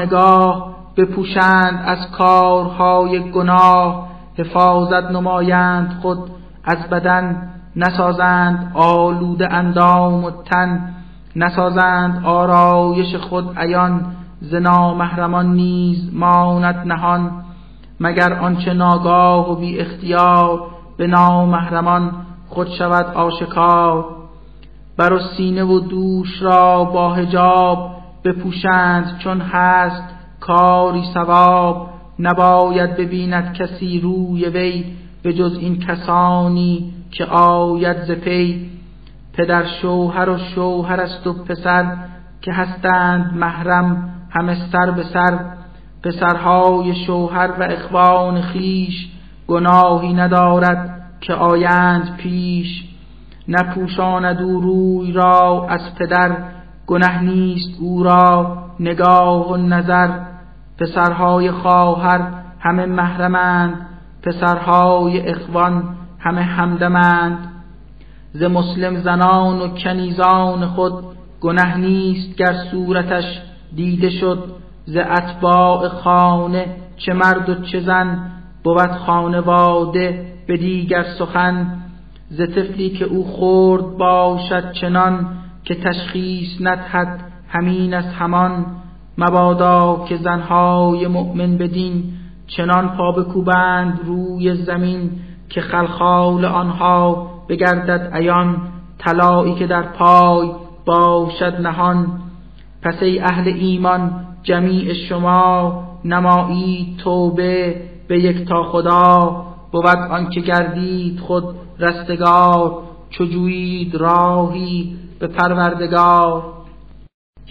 بپوشند 0.96 1.82
از 1.86 2.10
کارهای 2.10 3.30
گناه. 3.30 4.08
حفاظت 4.38 5.10
نمایند 5.10 5.98
خود 6.02 6.18
از 6.64 6.78
بدن 6.90 7.50
نسازند 7.76 8.72
آلوده 8.74 9.52
اندام 9.52 10.24
و 10.24 10.30
تن. 10.30 10.95
نسازند 11.36 12.24
آرایش 12.24 13.14
خود 13.14 13.58
عیان 13.58 14.00
ز 14.40 14.54
نامحرمان 14.54 15.54
نیز 15.54 16.14
ماند 16.14 16.76
نهان. 16.86 17.30
مگر 18.00 18.32
آنچه 18.32 18.72
ناگاه 18.72 19.52
و 19.52 19.54
بی 19.54 19.78
اختیار 19.78 20.62
به 20.96 21.06
نامحرمان 21.06 22.12
خود 22.48 22.68
شود 22.68 23.14
آشکار؟ 23.14 24.04
بر 24.96 25.18
سینه 25.36 25.64
و 25.64 25.80
دوش 25.80 26.42
را 26.42 26.84
با 26.84 27.14
هجاب 27.14 27.90
بپوشند 28.24 29.18
چون 29.18 29.40
هست 29.40 30.02
کاری 30.40 31.04
ثواب. 31.14 31.88
نباید 32.18 32.96
ببیند 32.96 33.54
کسی 33.54 34.00
روی 34.00 34.44
وی 34.44 34.84
به 35.22 35.32
جز 35.32 35.56
این 35.60 35.78
کسانی 35.78 36.92
که 37.10 37.24
آید 37.24 37.96
ز 38.04 38.10
پدر 39.36 39.64
شوهر 39.66 40.30
و 40.30 40.38
شوهر 40.38 41.00
است 41.00 41.26
و 41.26 41.32
پسر 41.32 41.96
که 42.40 42.52
هستند 42.52 43.34
محرم 43.34 44.10
همه 44.30 44.56
سر 44.72 44.90
به 44.90 45.02
سر. 45.02 45.38
پسرهای 46.04 46.94
شوهر 46.94 47.50
و 47.60 47.62
اخوان 47.62 48.42
خیش 48.42 49.08
گناهی 49.46 50.14
ندارد 50.14 51.02
که 51.20 51.34
آیند 51.34 52.16
پیش. 52.16 52.84
نپوشاند 53.48 54.42
او 54.42 54.60
روی 54.60 55.12
را 55.12 55.66
از 55.70 55.94
پدر 55.94 56.36
گنه 56.86 57.22
نیست 57.22 57.80
او 57.80 58.02
را 58.02 58.58
نگاه 58.80 59.52
و 59.52 59.56
نظر. 59.56 60.10
پسرهای 60.78 61.50
خواهر 61.50 62.20
همه 62.60 62.86
محرمند 62.86 63.86
پسرهای 64.22 65.28
اخوان 65.28 65.96
همه 66.18 66.42
همدمند. 66.42 67.55
ز 68.38 68.42
مسلم 68.42 69.00
زنان 69.00 69.62
و 69.62 69.68
کنیزان 69.68 70.66
خود 70.66 70.92
گنه 71.40 71.76
نیست 71.76 72.36
گر 72.36 72.54
صورتش 72.70 73.24
دیده 73.76 74.10
شد. 74.10 74.44
ز 74.86 74.96
اتباع 74.96 75.88
خانه 75.88 76.66
چه 76.96 77.12
مرد 77.12 77.48
و 77.48 77.54
چه 77.54 77.80
زن 77.80 78.30
بود 78.64 78.90
خانواده 78.90 80.32
به 80.46 80.56
دیگر 80.56 81.02
سخن. 81.18 81.66
ز 82.30 82.40
طفلی 82.40 82.90
که 82.90 83.04
او 83.04 83.24
خورد 83.24 83.96
باشد 83.96 84.72
چنان 84.72 85.26
که 85.64 85.74
تشخیص 85.74 86.48
ندهد 86.60 87.20
همین 87.48 87.94
از 87.94 88.04
همان. 88.04 88.66
مبادا 89.18 90.04
که 90.08 90.16
زنهای 90.16 91.06
مؤمن 91.06 91.58
بدین 91.58 92.04
چنان 92.46 92.88
پا 92.88 93.12
بکوبند 93.12 94.00
روی 94.04 94.54
زمین 94.54 95.10
که 95.48 95.60
خلخال 95.60 96.44
آنها 96.44 97.35
بگردد 97.48 98.10
عیان 98.14 98.56
طلایی 98.98 99.54
که 99.54 99.66
در 99.66 99.82
پای 99.82 100.50
باشد 100.86 101.60
نهان. 101.60 102.06
پس 102.82 103.02
ای 103.02 103.20
اهل 103.20 103.48
ایمان 103.48 104.10
جمیع 104.42 104.92
شما 104.92 105.82
نمایید 106.04 106.96
توبه 106.96 107.82
به 108.08 108.20
یک 108.20 108.48
تا 108.48 108.62
خدا. 108.62 109.42
بود 109.72 109.86
آنکه 109.86 110.40
گردید 110.40 111.20
خود 111.20 111.44
رستگار 111.78 112.82
چجویید 113.10 113.94
راهی 113.94 114.96
به 115.20 115.26
پروردگار. 115.26 116.42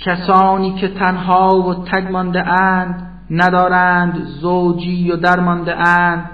کسانی 0.06 0.74
که 0.74 0.88
تنها 0.88 1.62
و 1.62 1.74
تگ 1.74 2.12
مانده 2.12 2.48
اند 2.48 3.12
ندارند 3.32 4.26
زوجی 4.26 5.12
و 5.12 5.16
درمانده 5.16 5.76
اند. 5.76 6.30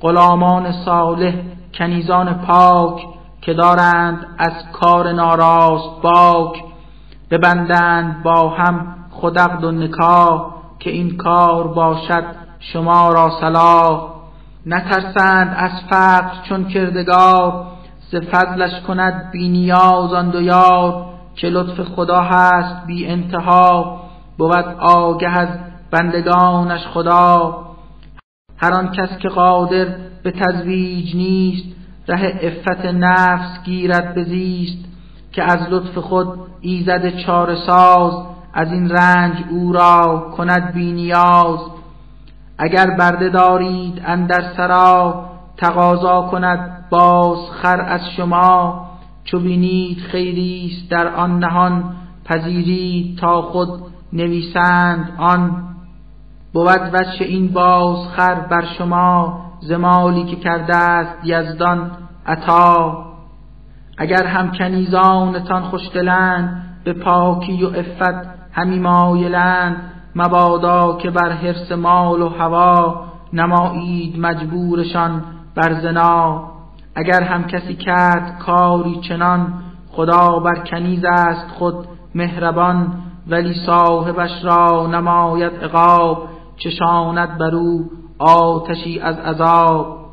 غلامان 0.00 0.72
صالح 0.72 1.34
کنیزان 1.78 2.34
پاک 2.34 3.06
که 3.40 3.54
دارند 3.54 4.26
از 4.38 4.52
کار 4.72 5.12
ناراست 5.12 6.02
باک 6.02 6.62
ببندند 7.30 8.22
با 8.22 8.48
هم 8.48 8.96
خودقد 9.10 9.64
و 9.64 9.72
نکاح 9.72 10.54
که 10.78 10.90
این 10.90 11.16
کار 11.16 11.66
باشد 11.66 12.24
شما 12.60 13.12
را 13.12 13.30
صلاح. 13.40 14.16
نترسند 14.66 15.54
از 15.58 15.70
فقر 15.90 16.42
چون 16.48 16.64
کردگار 16.64 17.66
ز 18.10 18.16
فضلش 18.16 18.80
کند 18.80 19.30
بی 19.32 19.48
نیاز 19.48 20.12
آن 20.12 20.30
دو 20.30 20.42
یار 20.42 21.04
که 21.36 21.48
لطف 21.48 21.80
خدا 21.80 22.20
هست 22.20 22.86
بی 22.86 23.06
انتها. 23.06 24.00
بود 24.38 24.76
آگه 24.80 25.28
از 25.28 25.48
بندگانش 25.90 26.86
خدا. 26.86 27.58
هر 28.56 28.72
آن 28.74 28.92
کس 28.92 29.18
که 29.18 29.28
قادر 29.28 29.86
به 30.22 30.30
تزویج 30.30 31.16
نیست 31.16 31.76
ره 32.08 32.38
افت 32.42 32.84
نفس 32.84 33.62
گیرد 33.64 34.14
بزیست 34.14 34.84
که 35.32 35.42
از 35.42 35.58
لطف 35.70 35.98
خود 35.98 36.38
ایزد 36.60 37.16
چار 37.16 37.56
ساز 37.66 38.12
از 38.52 38.72
این 38.72 38.90
رنج 38.90 39.44
او 39.50 39.72
را 39.72 40.32
کند 40.36 40.72
بی 40.72 40.92
نیاز. 40.92 41.58
اگر 42.58 42.90
برده 42.90 43.28
دارید 43.28 44.02
اندر 44.06 44.54
سرا 44.56 45.24
تقاضا 45.56 46.22
کند 46.22 46.84
باز 46.90 47.38
خر 47.62 47.80
از 47.80 48.00
شما. 48.16 48.86
چو 49.24 49.40
بینید 49.40 49.98
خیریست 49.98 50.90
در 50.90 51.08
آن 51.08 51.38
نهان 51.38 51.84
پذیرید 52.24 53.18
تا 53.18 53.42
خود 53.42 53.68
نویسند 54.12 55.12
آن. 55.18 55.75
بود 56.56 56.90
وجه 56.92 57.26
این 57.26 57.52
بازخر 57.52 58.34
بر 58.34 58.64
شما 58.78 59.40
زمالی 59.60 60.24
که 60.24 60.36
کرده 60.36 60.76
است 60.76 61.14
یزدان 61.24 61.90
عطا. 62.26 63.04
اگر 63.98 64.26
هم 64.26 64.52
کنیزانتان 64.52 65.62
خوشدلند 65.62 66.62
به 66.84 66.92
پاکی 66.92 67.64
و 67.64 67.68
عفت 67.68 68.28
همی 68.52 68.78
مایلند. 68.78 69.92
مبادا 70.14 70.96
که 70.96 71.10
بر 71.10 71.30
حرس 71.30 71.72
مال 71.72 72.22
و 72.22 72.28
هوا 72.28 73.04
نمایید 73.32 74.18
مجبورشان 74.18 75.22
بر 75.54 75.80
زنا. 75.80 76.50
اگر 76.94 77.22
هم 77.22 77.44
کسی 77.44 77.74
کرد 77.74 78.38
کاری 78.38 79.00
چنان 79.08 79.52
خدا 79.90 80.38
بر 80.38 80.64
کنیز 80.70 81.04
است 81.04 81.50
خود 81.58 81.86
مهربان 82.14 82.92
ولی 83.28 83.54
صاحبش 83.66 84.44
را 84.44 84.86
نماید 84.86 85.52
عقاب. 85.64 86.35
چشاند 86.56 87.38
بر 87.38 87.54
او 87.54 87.90
آتشی 88.18 89.00
از 89.00 89.18
عذاب. 89.18 90.06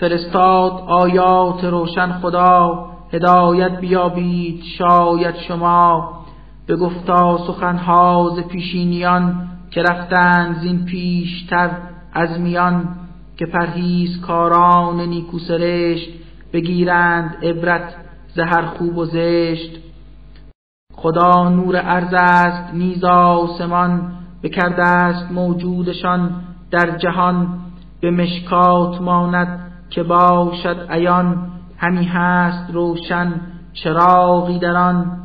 فرستاد 0.00 0.72
آیات 0.86 1.64
روشن 1.64 2.12
خدا 2.12 2.86
هدایت 3.12 3.80
بیابید 3.80 4.62
شاید 4.78 5.36
شما. 5.36 6.18
به 6.66 6.76
گفتا 6.76 7.38
سخنها 7.46 8.32
ز 8.36 8.40
پیشینیان 8.40 9.48
که 9.70 9.82
رفتند 9.82 10.58
زین 10.60 10.84
پیشتر 10.84 11.70
از 12.12 12.40
میان 12.40 12.88
که 13.36 13.46
پرهیز 13.46 14.20
کاران 14.20 15.00
نیکو 15.00 15.38
سرشت 15.38 16.08
بگیرند 16.52 17.36
عبرت 17.42 17.94
زهر 18.34 18.66
خوب 18.66 18.98
و 18.98 19.04
زشت. 19.04 19.70
خدا 20.94 21.48
نور 21.48 21.76
ارز 21.76 22.14
است 22.14 22.74
نیز 22.74 23.04
آسمان 23.04 24.12
بکرده 24.42 24.82
است 24.82 25.32
موجودشان 25.32 26.30
در 26.70 26.96
جهان 26.98 27.58
به 28.00 28.10
مشکات 28.10 29.00
ماند 29.00 29.72
که 29.90 30.02
باشد 30.02 30.86
عیان. 30.90 31.50
همی 31.76 32.04
هست 32.04 32.70
روشن 32.72 33.40
چراغی 33.72 34.58
در 34.58 34.76
آن. 34.76 35.18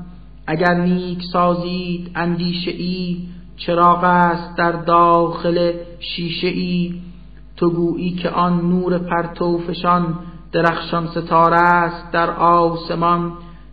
اگر 0.48 0.74
نیک 0.74 1.24
سازید 1.32 2.12
اندیشه 2.16 2.72
ای 2.72 3.28
چراغ 3.58 4.04
است 4.04 4.58
در 4.58 4.72
داخل 4.72 5.72
شیشه 6.00 6.48
ای 6.48 7.02
تو 7.58 7.70
گویی 7.70 8.12
که 8.12 8.30
آن 8.30 8.70
نور 8.70 8.98
پرتوفشان 8.98 10.16
درخشان 10.52 11.08
ستاره 11.08 11.58
است 11.58 12.12
در 12.12 12.30
آسمان 12.30 13.32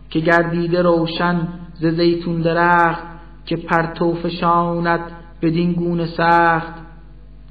که 0.09 0.19
گردیده 0.19 0.81
روشن 0.81 1.47
ز 1.73 1.85
زیتون 1.85 2.41
درخت 2.41 3.03
که 3.45 3.57
پرتوفشاند 3.57 4.99
بدین 5.41 5.73
گونه 5.73 6.05
سخت. 6.05 6.73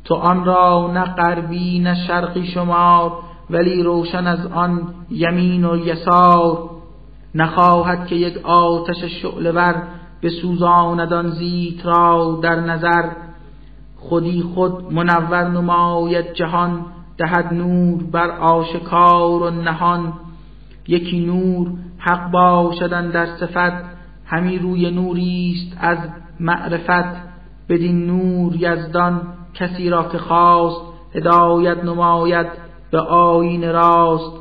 تو 0.04 0.14
آن 0.14 0.44
را 0.44 0.90
نه 0.94 1.04
غربی 1.04 1.78
نه 1.78 1.94
شرقی 2.06 2.46
شمار 2.46 3.12
ولی 3.50 3.82
روشن 3.82 4.26
از 4.26 4.46
آن 4.46 4.94
یمین 5.10 5.64
و 5.64 5.76
یسار. 5.76 6.70
نخواهد 7.34 8.06
که 8.06 8.14
یک 8.14 8.38
آتش 8.44 9.04
شعله 9.04 9.52
ور 9.52 9.82
به 10.20 10.30
سوزاندان 10.30 11.30
زیت 11.30 11.86
را 11.86 12.38
در 12.42 12.60
نظر. 12.60 13.10
خودی 13.96 14.42
خود 14.42 14.92
منور 14.92 15.48
نماید 15.48 16.32
جهان 16.32 16.84
دهد 17.18 17.54
نور 17.54 18.02
بر 18.02 18.30
آشکار 18.30 19.42
و 19.42 19.50
نهان. 19.50 20.12
یکی 20.88 21.20
نور 21.20 21.70
حق 21.98 22.30
باشدن 22.30 23.10
در 23.10 23.26
صفت 23.26 23.72
همی 24.26 24.58
روی 24.58 24.90
نوریست 24.90 25.76
از 25.80 25.98
معرفت. 26.40 27.29
بدین 27.70 28.06
نور 28.06 28.56
یزدان 28.56 29.22
کسی 29.54 29.90
را 29.90 30.02
که 30.02 30.18
خواست 30.18 30.80
هدایت 31.14 31.84
نماید 31.84 32.46
به 32.90 33.00
آیین 33.00 33.72
راست 33.72 34.32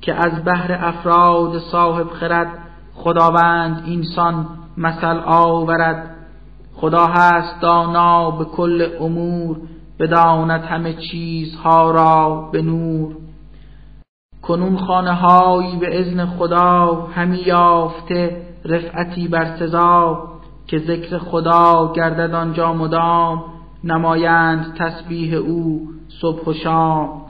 که 0.00 0.14
از 0.14 0.44
بحر 0.44 0.72
افراد 0.72 1.58
صاحب 1.58 2.08
خرد 2.10 2.48
خداوند 2.94 3.82
اینسان 3.86 4.48
مثل 4.76 5.20
آورد. 5.26 6.10
خدا 6.74 7.06
هست 7.06 7.60
دانا 7.60 8.30
به 8.30 8.44
کل 8.44 8.88
امور 9.00 9.56
بداند 9.98 10.62
همه 10.64 10.94
چیزها 10.94 11.90
را 11.90 12.48
به 12.52 12.62
نور. 12.62 13.16
کنون 14.42 14.76
خانه 14.76 15.12
هایی 15.12 15.76
به 15.76 16.00
اذن 16.00 16.26
خدا 16.26 16.94
همی 17.14 17.38
یافته 17.38 18.42
رفعتی 18.64 19.28
بر 19.28 19.56
سزا. 19.58 20.35
که 20.66 20.78
ذکر 20.78 21.18
خدا 21.18 21.92
گردد 21.96 22.34
آنجا 22.34 22.72
مدام 22.72 23.44
نمایند 23.84 24.74
تسبیح 24.78 25.34
او 25.34 25.88
صبح 26.20 26.44
و 26.44 26.52
شام. 26.52 27.22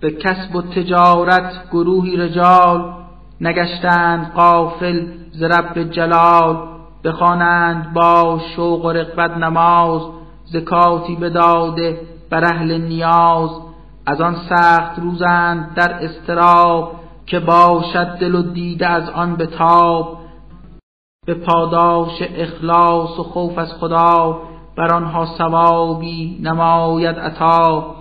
به 0.00 0.10
کسب 0.10 0.56
و 0.56 0.62
تجارت 0.62 1.70
گروهی 1.72 2.16
رجال 2.16 2.94
نگشتند 3.40 4.32
قافل 4.34 5.06
ز 5.32 5.42
رب 5.42 5.82
جلال 5.82 6.68
بخوانند 7.04 7.92
با 7.92 8.40
شوق 8.56 8.84
و 8.84 8.90
رغبت 8.90 9.36
نماز 9.36 10.02
زکاتی 10.44 11.16
بداده 11.16 12.00
بر 12.30 12.44
اهل 12.44 12.78
نیاز. 12.78 13.50
از 14.06 14.20
آن 14.20 14.36
سخت 14.48 14.98
روزند 14.98 15.74
در 15.74 15.92
استراب 16.04 16.92
که 17.26 17.40
باشد 17.40 18.06
دل 18.06 18.34
و 18.34 18.42
دیده 18.42 18.86
از 18.86 19.08
آن 19.08 19.36
به 19.36 19.46
تاب 19.46 20.23
به 21.26 21.34
پاداش 21.34 22.22
اخلاص 22.22 23.18
و 23.18 23.22
خوف 23.22 23.58
از 23.58 23.72
خدا 23.72 24.40
بر 24.76 24.94
آنها 24.94 25.26
ثوابی 25.38 26.38
نماید 26.42 27.18
عطا. 27.18 27.94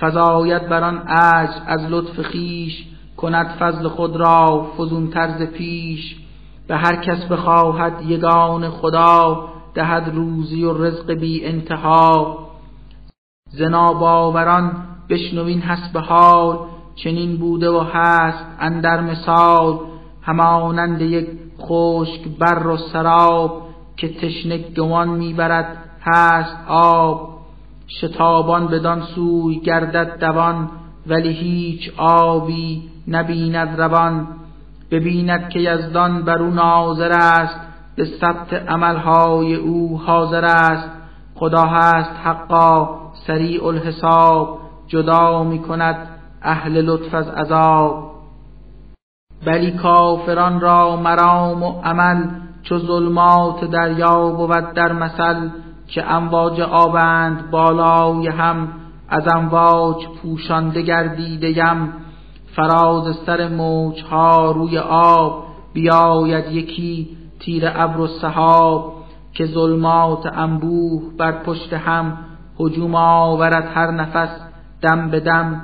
فضایت 0.00 0.68
بر 0.68 0.84
آن 0.84 0.98
عجز 0.98 1.54
از 1.66 1.80
لطف 1.90 2.22
خیش 2.22 2.84
کند 3.16 3.46
فضل 3.46 3.88
خود 3.88 4.16
را 4.16 4.66
فزون 4.78 5.10
طرز 5.10 5.42
پیش. 5.42 6.16
به 6.68 6.76
هر 6.76 6.96
کس 6.96 7.24
بخواهد 7.24 8.02
یگان 8.02 8.70
خدا 8.70 9.48
دهد 9.74 10.14
روزی 10.14 10.64
و 10.64 10.84
رزق 10.84 11.12
بی 11.12 11.44
انتها. 11.44 12.38
زنا 13.50 13.92
باوران 13.92 14.72
بشنوین 15.08 15.60
حسب 15.60 15.98
حال 15.98 16.58
چنین 16.94 17.36
بوده 17.36 17.70
و 17.70 17.80
هست 17.92 18.44
اندر 18.60 19.00
مثال. 19.00 19.78
همانند 20.28 21.00
یک 21.00 21.28
خشک 21.60 22.28
بر 22.38 22.66
و 22.66 22.76
سراب 22.76 23.62
که 23.96 24.08
تشنه 24.08 24.58
گمان 24.58 25.08
می‌برد 25.08 25.76
هست 26.02 26.56
آب. 26.68 27.38
شتابان 27.88 28.66
بدان 28.66 29.02
سوی 29.02 29.60
گردد 29.60 30.20
دوان 30.20 30.70
ولی 31.06 31.32
هیچ 31.32 31.92
آبی 31.96 32.82
نبیند 33.08 33.80
روان. 33.80 34.26
ببیند 34.90 35.48
که 35.48 35.60
یزدان 35.60 36.22
بر 36.22 36.42
او 36.42 36.50
ناظر 36.50 37.12
است 37.12 37.60
به 37.96 38.04
ثبت 38.04 38.52
عملهای 38.52 39.54
او 39.54 39.98
حاضر 39.98 40.44
است. 40.44 40.88
خدا 41.34 41.62
هست 41.62 42.10
حقا 42.24 42.88
سریع 43.26 43.66
الحساب 43.66 44.58
جدا 44.86 45.42
می 45.42 45.58
کند 45.58 46.08
اهل 46.42 46.80
لطف 46.82 47.14
از 47.14 47.28
عذاب. 47.28 48.07
بلی 49.44 49.70
کافران 49.70 50.60
را 50.60 50.96
مرام 50.96 51.62
و 51.62 51.80
عمل 51.82 52.24
چو 52.62 52.78
ظلمات 52.78 53.64
دریا 53.64 54.30
بود 54.30 54.72
در 54.74 54.92
مثل 54.92 55.48
که 55.86 56.12
امواج 56.12 56.60
آبند 56.60 57.50
بالای 57.50 58.28
هم 58.28 58.68
از 59.08 59.28
امواج 59.34 60.06
پوشانده 60.06 60.82
گردیده 60.82 61.58
یم. 61.58 61.92
فراز 62.56 63.16
سر 63.26 63.48
موجها 63.48 64.50
روی 64.52 64.78
آب 64.78 65.44
بیاید 65.72 66.52
یکی 66.52 67.08
تیر 67.40 67.62
ابر 67.74 68.00
و 68.00 68.06
سحاب 68.06 68.94
که 69.34 69.46
ظلمات 69.46 70.26
انبوه 70.26 71.02
بر 71.18 71.32
پشت 71.32 71.72
هم 71.72 72.18
هجوم 72.60 72.94
آورد 72.94 73.70
هر 73.74 73.90
نفس 73.90 74.40
دم 74.82 75.10
به 75.10 75.20
دم 75.20 75.62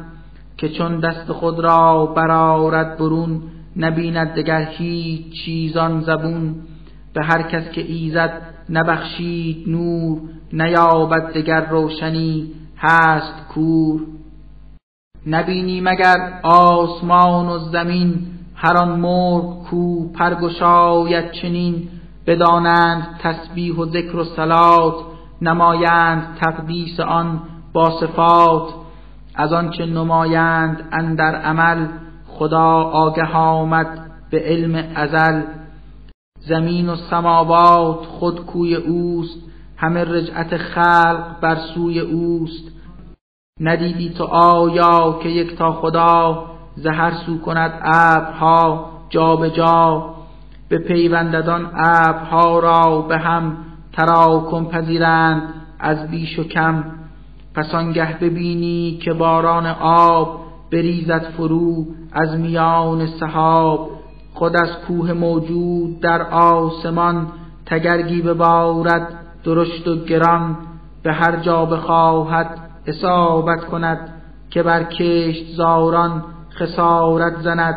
که 0.56 0.68
چون 0.68 1.00
دست 1.00 1.32
خود 1.32 1.60
را 1.60 2.06
برارد 2.06 2.98
برون 2.98 3.42
نبیند 3.76 4.34
دگر 4.34 4.64
هیچ 4.64 5.44
چیزان 5.44 6.00
زبون. 6.00 6.54
به 7.14 7.24
هر 7.24 7.42
کس 7.42 7.70
که 7.70 7.80
ایزد 7.80 8.42
نبخشید 8.70 9.68
نور 9.68 10.20
نیابد 10.52 11.32
دگر 11.32 11.66
روشنی. 11.68 12.52
هست 12.78 13.48
کور. 13.54 14.00
نبینی 15.26 15.80
مگر 15.80 16.40
آسمان 16.42 17.46
و 17.46 17.58
زمین؟ 17.58 18.26
هر 18.54 18.76
آن 18.76 19.00
مرغ 19.00 19.64
کو 19.64 20.12
پرگشاید 20.12 21.32
چنین. 21.32 21.88
بدانند 22.26 23.06
تسبیح 23.22 23.74
و 23.74 23.86
ذکر 23.86 24.16
و 24.16 24.24
صلات 24.24 24.94
نمایند 25.42 26.38
تقدیس 26.40 27.00
آن 27.00 27.40
با 27.72 28.00
صفات. 28.00 28.74
از 29.34 29.52
آنچه 29.52 29.86
نمایند 29.86 30.88
اندر 30.92 31.34
عمل 31.34 31.86
خدا 32.38 32.82
آگه 32.82 33.32
آمد 33.32 34.10
به 34.30 34.40
علم 34.40 34.84
ازل. 34.94 35.42
زمین 36.40 36.88
و 36.88 36.96
سماوات 36.96 38.06
خود 38.06 38.46
کوی 38.46 38.74
اوست 38.74 39.38
همه 39.76 40.04
رجعت 40.04 40.56
خلق 40.56 41.40
بر 41.40 41.56
سوی 41.74 42.00
اوست. 42.00 42.72
ندیدی 43.60 44.10
تو 44.10 44.24
آیا 44.24 45.18
که 45.22 45.28
یک 45.28 45.56
تا 45.56 45.72
خدا 45.72 46.44
زهر 46.76 47.12
سو 47.26 47.40
کند 47.40 47.80
ابرها 47.84 48.90
به 49.40 49.50
جا؟ 49.50 50.14
به 50.68 50.78
پیونددان 50.78 51.70
ابرها 51.74 52.58
را 52.58 53.00
به 53.00 53.18
هم 53.18 53.56
تراکم 53.92 54.64
پذیرند 54.64 55.42
از 55.78 56.10
بیش 56.10 56.38
و 56.38 56.44
کم. 56.44 56.84
پس 57.54 57.74
آنگه 57.74 58.18
ببینی 58.18 58.98
که 59.02 59.12
باران 59.12 59.66
آب 59.80 60.40
بریزد 60.72 61.22
فرو 61.36 61.86
از 62.12 62.38
میان 62.38 63.06
سحاب 63.06 63.90
خود 64.34 64.56
از 64.56 64.68
کوه 64.88 65.12
موجود 65.12 66.00
در 66.00 66.22
آسمان 66.30 67.26
تگرگی 67.66 68.22
ببارد 68.22 69.08
درشت 69.44 69.88
و 69.88 70.04
گران 70.04 70.56
به 71.02 71.12
هر 71.12 71.36
جا 71.36 71.64
بخواهد 71.64 72.58
اصابت 72.86 73.64
کند 73.64 74.14
که 74.50 74.62
بر 74.62 74.84
کشت 74.84 75.56
زاران 75.56 76.24
خسارت 76.50 77.40
زند. 77.40 77.76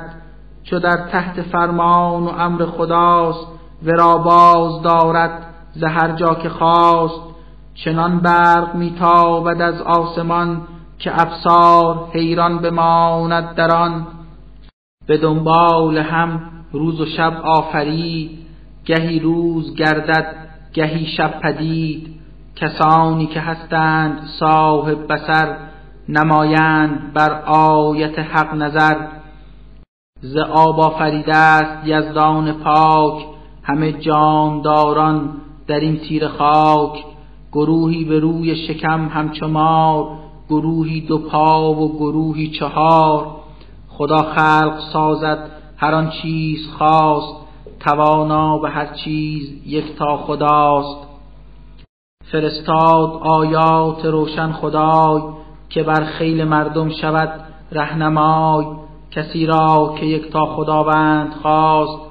چو 0.63 0.79
در 0.79 0.97
تحت 0.97 1.41
فرمان 1.41 2.23
و 2.23 2.27
امر 2.27 2.65
خداست 2.65 3.47
ورا 3.85 4.17
باز 4.17 4.81
دارد 4.81 5.43
زهر 5.73 6.11
جا 6.11 6.35
که 6.35 6.49
خواست. 6.49 7.21
چنان 7.75 8.19
برق 8.19 8.75
میتابد 8.75 9.61
از 9.61 9.81
آسمان 9.81 10.61
که 10.99 11.21
افسار 11.21 12.09
حیران 12.13 12.59
بماند 12.59 13.55
در 13.55 13.75
آن. 13.75 14.07
به 15.07 15.17
دنبال 15.17 15.97
هم 15.97 16.41
روز 16.71 17.01
و 17.01 17.05
شب 17.05 17.41
آفرید 17.43 18.39
گهی 18.85 19.19
روز 19.19 19.75
گردد 19.75 20.35
گهی 20.73 21.05
شب 21.05 21.39
پدید. 21.39 22.17
کسانی 22.55 23.25
که 23.25 23.39
هستند 23.39 24.19
صاحب 24.39 25.13
بسر 25.13 25.57
نمایند 26.09 27.13
بر 27.13 27.41
آیت 27.45 28.19
حق 28.19 28.53
نظر. 28.53 29.07
ز 30.21 30.37
آب 30.37 30.79
آفریده 30.79 31.35
است 31.35 31.87
یزدان 31.87 32.53
پاک 32.53 33.25
همه 33.63 33.91
جانداران 33.91 35.29
در 35.67 35.79
این 35.79 35.97
تیر 35.97 36.27
خاک. 36.27 37.03
گروهی 37.51 38.05
به 38.05 38.19
روی 38.19 38.67
شکم 38.67 39.07
همچو 39.07 39.47
مار 39.47 40.26
گروهی 40.49 41.01
دو 41.01 41.17
پا 41.17 41.73
و 41.73 41.97
گروهی 41.97 42.51
چهار 42.51 43.27
خدا 43.87 44.17
خلق 44.17 44.79
سازد 44.93 45.51
هر 45.77 45.95
آن 45.95 46.09
چیز 46.09 46.67
خواست 46.77 47.35
توانا 47.79 48.57
به 48.57 48.69
هر 48.69 48.93
چیز 48.93 49.61
یک 49.65 49.95
تا 49.95 50.17
خداست. 50.17 51.07
فرستاد 52.31 53.09
آیات 53.21 54.05
روشن 54.05 54.51
خدای 54.51 55.21
که 55.69 55.83
بر 55.83 56.03
خیل 56.03 56.43
مردم 56.43 56.89
شود 56.89 57.41
رهنمای 57.71 58.65
کسی 59.11 59.45
را 59.45 59.95
که 59.99 60.05
یک 60.05 60.31
تا 60.31 60.45
خداوند 60.45 61.33
خواست 61.41 62.01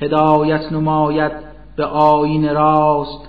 هدایت 0.00 0.72
نماید 0.72 1.32
به 1.76 1.84
آیین 1.84 2.54
راست. 2.54 3.28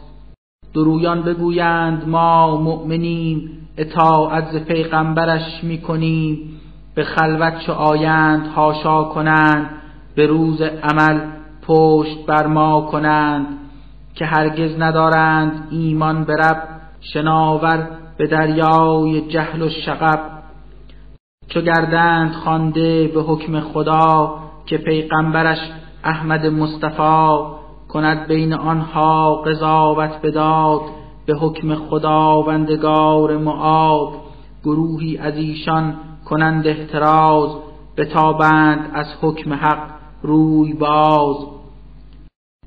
درویان 0.74 1.22
بگویند 1.22 2.08
ما 2.08 2.58
مؤمنیم 2.58 3.67
اطاعت 3.78 4.52
ز 4.52 4.56
پیغمبرش 4.56 5.64
می‌کنیم 5.64 6.62
به 6.96 7.04
خلوت 7.04 7.60
چو 7.60 7.72
آیند 7.72 8.48
هاشا 8.48 9.04
کنند 9.04 9.70
به 10.16 10.28
روز 10.28 10.62
عمل 10.62 11.20
پشت 11.68 12.26
بر 12.26 12.48
ما 12.48 12.82
کنند. 12.82 13.46
که 14.18 14.26
هرگز 14.26 14.80
ندارند 14.80 15.68
ایمان 15.72 16.24
به 16.24 16.34
رب 16.34 16.64
شناور 17.02 17.88
به 18.18 18.28
دریای 18.28 19.28
جهل 19.28 19.62
و 19.62 19.70
شغب. 19.70 20.20
چو 21.50 21.62
گردند 21.62 22.32
خوانده 22.32 23.08
به 23.08 23.22
حکم 23.22 23.60
خدا 23.60 24.40
که 24.66 24.78
پیغمبرش 24.78 25.60
احمد 26.04 26.46
مصطفی 26.46 27.38
کند 27.90 28.28
بین 28.28 28.54
آنها 28.54 29.36
قضاوت 29.36 30.22
بداد. 30.24 30.82
به 31.28 31.36
حکم 31.36 31.76
خداوندگار 31.76 33.38
معاد 33.38 34.10
گروهی 34.64 35.18
از 35.18 35.36
ایشان 35.36 35.96
کنند 36.26 36.68
احتراز 36.68 37.50
بتابند 37.98 38.92
از 38.94 39.06
حکم 39.22 39.54
حق 39.54 39.90
روی 40.22 40.74
باز. 40.74 41.36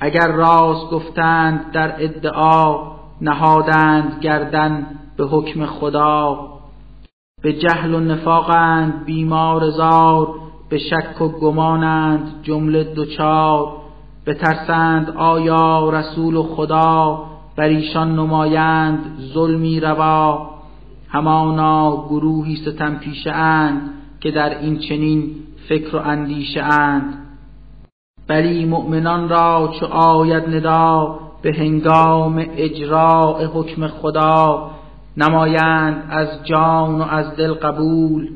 اگر 0.01 0.33
راست 0.33 0.91
گفتند 0.91 1.73
در 1.73 2.05
ادعا 2.05 2.93
نهادند 3.21 4.21
گردن 4.21 4.87
به 5.17 5.25
حکم 5.25 5.67
خدا. 5.67 6.49
به 7.43 7.53
جهل 7.53 7.95
و 7.95 8.01
نفاقند 8.01 9.05
بیمار 9.05 9.71
زار 9.71 10.35
به 10.69 10.79
شک 10.79 11.21
و 11.21 11.29
گمانند 11.29 12.43
جمله 12.43 12.85
دوچار. 12.85 13.73
بترسند 14.27 15.11
آیا 15.17 15.91
رسول 15.91 16.43
خدا 16.43 17.30
بر 17.57 17.69
ایشان 17.69 18.17
نمایند 18.17 18.99
ظلمی 19.35 19.81
روا. 19.81 20.51
همانا 21.09 22.07
گروهی 22.09 22.57
ستم 22.57 22.97
پیشه 22.97 23.33
اند 23.33 23.91
که 24.21 24.31
در 24.31 24.59
این 24.59 24.79
چنین 24.79 25.31
فکر 25.69 25.97
و 25.97 25.99
اندیشه 25.99 26.63
اند. 26.63 27.15
بلی 28.29 28.65
مؤمنان 28.65 29.29
را 29.29 29.73
چو 29.81 29.87
آید 29.87 30.49
ندا 30.49 31.19
به 31.43 31.53
هنگام 31.53 32.45
اجراع 32.57 33.45
حکم 33.45 33.87
خدا. 33.87 34.71
نمایند 35.17 36.05
از 36.11 36.29
جان 36.45 36.95
و 36.95 37.03
از 37.03 37.37
دل 37.37 37.53
قبول. 37.53 38.29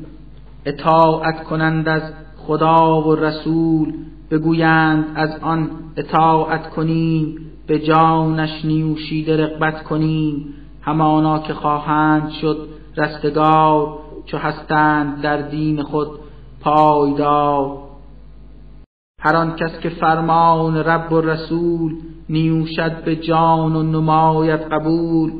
اطاعت 0.65 1.43
کنند 1.43 1.89
از 1.89 2.01
خدا 2.37 3.01
و 3.01 3.15
رسول. 3.15 3.93
بگویند 4.31 5.05
از 5.15 5.29
آن 5.41 5.69
اطاعت 5.97 6.69
کنیم. 6.69 7.51
به 7.67 7.79
جانش 7.79 8.65
نیوشیده 8.65 9.37
رقبت 9.37 9.83
کنیم. 9.83 10.53
همانا 10.81 11.39
که 11.39 11.53
خواهند 11.53 12.29
شد 12.29 12.67
رستگار 12.97 13.99
چو 14.25 14.37
هستند 14.37 15.21
در 15.21 15.41
دین 15.41 15.83
خود 15.83 16.07
پایدار. 16.61 17.77
هر 19.21 19.35
آن 19.35 19.55
کس 19.55 19.79
که 19.79 19.89
فرمان 19.89 20.77
رب 20.77 21.11
و 21.11 21.21
رسول 21.21 21.95
نیوشد 22.29 23.03
به 23.03 23.15
جان 23.15 23.75
و 23.75 23.83
نماید 23.83 24.59
قبول 24.59 25.31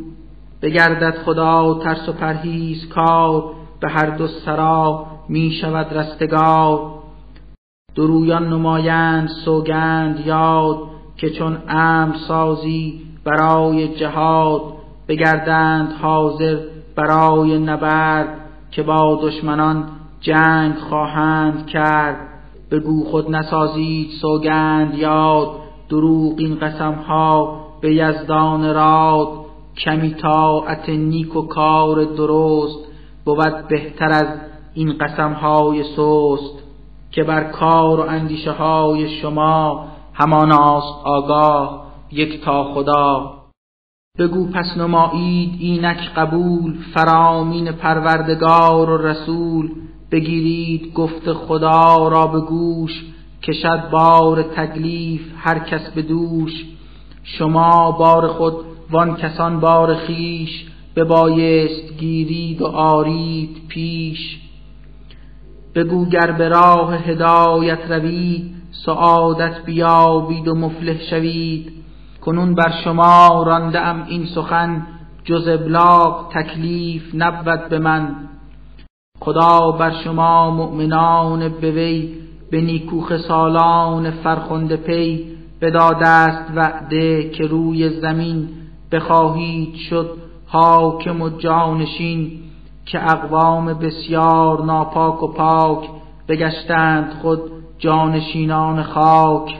بگردد 0.61 1.17
خدا 1.25 1.79
ترس 1.83 2.09
و 2.09 2.13
پرهیز 2.13 2.89
کار 2.89 3.43
به 3.79 3.89
هر 3.89 4.09
دو 4.09 4.27
سرا 4.27 5.05
می 5.29 5.51
شود 5.51 5.93
رستگار 5.93 6.91
درویان 7.95 8.49
نمایند 8.49 9.29
سوگند 9.45 10.25
یاد 10.25 10.77
که 11.25 11.31
چون 11.31 11.57
امر 11.67 12.15
سازی 12.27 13.01
برای 13.23 13.95
جهاد 13.95 14.61
بگردند 15.07 15.93
حاضر 16.01 16.57
برای 16.95 17.59
نبرد 17.59 18.27
که 18.71 18.83
با 18.83 19.19
دشمنان 19.23 19.83
جنگ 20.21 20.75
خواهند 20.75 21.67
کرد. 21.67 22.17
بگو 22.71 23.03
خود 23.03 23.35
نسازید 23.35 24.09
سوگند 24.21 24.95
یاد 24.97 25.49
دروغ 25.89 26.33
این 26.37 26.55
قسم 26.55 26.93
ها 26.93 27.59
به 27.81 27.95
یزدان 27.95 28.73
راد. 28.73 29.27
کمی 29.77 30.13
طاعت 30.13 30.89
نیک 30.89 31.35
و 31.35 31.41
کار 31.41 32.03
درست 32.03 32.79
بود 33.25 33.67
بهتر 33.67 34.11
از 34.11 34.27
این 34.73 34.97
قسم 34.97 35.33
های 35.33 35.83
سست. 35.83 36.63
که 37.11 37.23
بر 37.23 37.43
کار 37.43 37.99
و 37.99 38.03
اندیشه 38.03 38.51
های 38.51 39.09
شما 39.09 39.94
هماناست 40.17 41.05
آگاه 41.05 41.85
یک 42.11 42.43
تا 42.43 42.63
خدا. 42.73 43.33
بگو 44.17 44.47
پس 44.47 44.77
نمایید 44.77 45.57
اینک 45.59 46.13
قبول 46.15 46.77
فرامین 46.93 47.71
پروردگار 47.71 48.89
و 48.89 48.97
رسول. 48.97 49.71
بگیرید 50.11 50.93
گفت 50.93 51.33
خدا 51.33 52.07
را 52.07 52.27
به 52.27 52.39
گوش 52.41 53.05
کشد 53.43 53.89
بار 53.91 54.43
تکلیف 54.43 55.21
هر 55.37 55.59
کس 55.59 55.89
به 55.89 56.01
دوش. 56.01 56.65
شما 57.23 57.91
بار 57.91 58.27
خود 58.27 58.55
وان 58.91 59.15
کسان 59.15 59.59
بار 59.59 59.95
خیش 59.95 60.65
ببایست 60.95 61.97
گیرید 61.97 62.61
و 62.61 62.65
آرید 62.67 63.67
پیش. 63.67 64.39
بگو 65.75 66.05
گر 66.05 66.31
به 66.31 66.49
راه 66.49 66.95
هدایت 66.95 67.91
روید 67.91 68.64
سعادت 68.85 69.65
بیابید 69.65 70.47
و 70.47 70.55
مفلح 70.55 70.97
شوید. 71.09 71.71
کنون 72.21 72.55
بر 72.55 72.71
شما 72.83 73.43
رانده 73.47 73.79
ام 73.79 74.03
این 74.07 74.25
سخن 74.25 74.87
جز 75.23 75.47
ابلاغ 75.47 76.33
تکلیف 76.33 77.03
نبود 77.13 77.69
به 77.69 77.79
من. 77.79 78.15
خدا 79.19 79.71
بر 79.71 79.91
شما 80.03 80.51
مؤمنان 80.51 81.49
به 81.49 81.71
وی 81.71 82.13
به 82.51 82.61
نیکو 82.61 83.17
سالان 83.17 84.11
فرخنده 84.11 84.77
پی 84.77 85.25
بداده 85.61 86.07
است 86.07 86.51
وعده 86.55 87.29
که 87.29 87.47
روی 87.47 87.89
زمین 87.89 88.49
بخواهید 88.91 89.75
شد 89.75 90.17
حاکم 90.47 91.21
و 91.21 91.29
جانشین 91.29 92.31
که 92.85 93.03
اقوام 93.03 93.73
بسیار 93.73 94.65
ناپاک 94.65 95.23
و 95.23 95.27
پاک 95.27 95.89
بگشتند 96.27 97.13
خود 97.21 97.54
جانشینان 97.77 98.83
خاک 98.83 99.55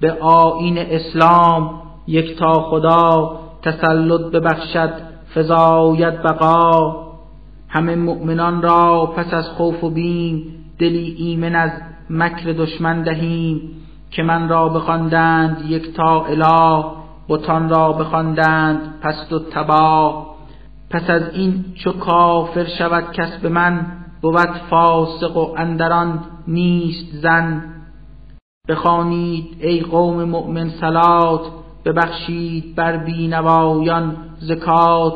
به 0.00 0.12
آین 0.12 0.78
اسلام 0.78 1.82
یک 2.06 2.38
تا 2.38 2.52
خدا 2.70 3.38
تسلط 3.62 4.20
ببخشد 4.20 4.92
فضایت 5.34 6.22
بقا. 6.22 7.10
همه 7.68 7.96
مؤمنان 7.96 8.62
را 8.62 9.06
پس 9.16 9.34
از 9.34 9.48
خوف 9.48 9.84
و 9.84 9.90
بیم 9.90 10.42
دلی 10.78 11.14
ایمن 11.18 11.54
از 11.54 11.70
مکر 12.10 12.52
دشمن 12.52 13.02
دهیم 13.02 13.60
که 14.10 14.22
من 14.22 14.48
را 14.48 14.68
بخواندند 14.68 15.64
یک 15.68 15.94
تا 15.94 16.24
اله 16.24 16.84
بتان 17.28 17.68
را 17.68 17.92
بخواندند 17.92 19.00
پست 19.02 19.32
و 19.32 19.38
تباه 19.38 20.36
پس 20.90 21.10
از 21.10 21.22
این 21.32 21.64
چو 21.74 21.92
کافر 21.92 22.64
شود 22.78 23.12
کس 23.12 23.38
به 23.38 23.48
من 23.48 23.86
بود 24.22 24.50
فاسق 24.70 25.36
و 25.36 25.54
اندران 25.56 26.20
نیست 26.48 27.14
زن. 27.22 27.62
بخوانید 28.68 29.56
ای 29.60 29.80
قوم 29.80 30.24
مؤمن 30.24 30.68
سلات 30.68 31.40
ببخشید 31.84 32.74
بر 32.76 32.96
بینوایان 32.96 34.16
زکات. 34.38 35.14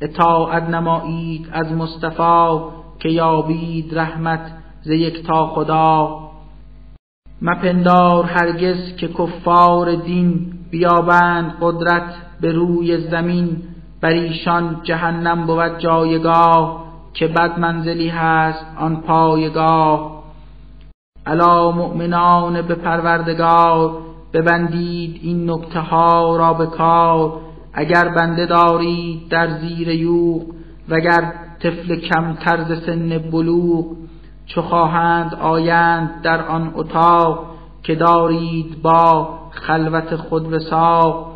اطاعت 0.00 0.62
نمایید 0.62 1.48
از 1.52 1.72
مصطفی 1.72 2.58
که 2.98 3.08
یابید 3.08 3.98
رحمت 3.98 4.52
ز 4.82 4.90
یک 4.90 5.26
تا 5.26 5.46
خدا. 5.46 6.18
مپندار 7.42 8.24
هرگز 8.24 8.96
که 8.96 9.08
کفار 9.08 9.94
دین 9.94 10.52
بیابند 10.70 11.54
قدرت 11.60 12.14
به 12.40 12.52
روی 12.52 13.08
زمین 13.10 13.62
بر 14.00 14.08
ایشان 14.08 14.80
جهنم 14.82 15.46
بود 15.46 15.78
جایگاه. 15.78 16.79
که 17.14 17.26
بد 17.26 17.58
منزلی 17.58 18.08
هست 18.08 18.66
آن 18.78 18.96
پایگاه. 19.00 20.22
علا 21.26 21.70
مؤمنان 21.70 22.62
به 22.62 22.74
پروردگار 22.74 23.98
ببندید 24.32 25.20
این 25.22 25.50
نکته 25.50 25.80
ها 25.80 26.36
را 26.36 26.54
به 26.54 26.66
کار. 26.66 27.40
اگر 27.72 28.08
بنده 28.08 28.46
دارید 28.46 29.28
در 29.28 29.58
زیر 29.58 29.88
یوق 29.88 30.42
وگر 30.88 31.32
طفل 31.62 31.96
کم 31.96 32.34
طرز 32.34 32.86
سن 32.86 33.18
بلوغ 33.18 33.86
چو 34.46 34.62
خواهند 34.62 35.34
آیند 35.34 36.22
در 36.22 36.46
آن 36.46 36.72
اتاق 36.74 37.46
که 37.82 37.94
دارید 37.94 38.82
با 38.82 39.38
خلوت 39.50 40.16
خود 40.16 40.52
وساق 40.52 41.32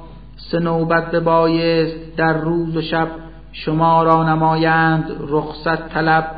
سه 0.50 0.58
نوبت 0.58 1.10
ببایست 1.10 2.16
در 2.16 2.32
روز 2.32 2.76
و 2.76 2.82
شب 2.82 3.08
شما 3.54 4.02
را 4.02 4.34
نمایند 4.34 5.16
رخصت 5.28 5.88
طلب. 5.88 6.30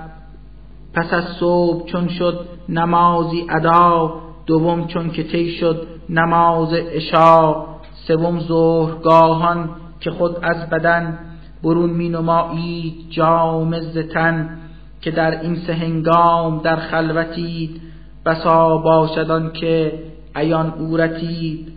پس 0.95 1.13
از 1.13 1.25
صبح 1.41 1.87
چون 1.87 2.09
شد 2.09 2.49
نمازی 2.69 3.47
ادا 3.51 4.15
دوم 4.47 4.87
چون 4.87 5.11
که 5.11 5.23
طی 5.23 5.51
شد 5.51 5.87
نماز 6.09 6.73
عشا 6.73 7.65
سوم 8.07 8.41
ظهرگاهان 8.41 9.71
که 10.01 10.11
خود 10.11 10.37
از 10.43 10.71
بدن 10.71 11.19
برون 11.63 11.91
می 11.91 12.09
نمایید 12.09 13.11
جام 13.11 13.81
زتن 13.81 14.59
که 15.01 15.11
در 15.11 15.41
این 15.41 15.57
سه 15.57 15.75
هنگام 15.75 16.59
در 16.59 16.77
خلوتید. 16.77 17.81
بسا 18.27 18.79
باشدان 18.79 19.53
که 19.53 20.03
عیان 20.35 20.73
اورتید 20.79 21.73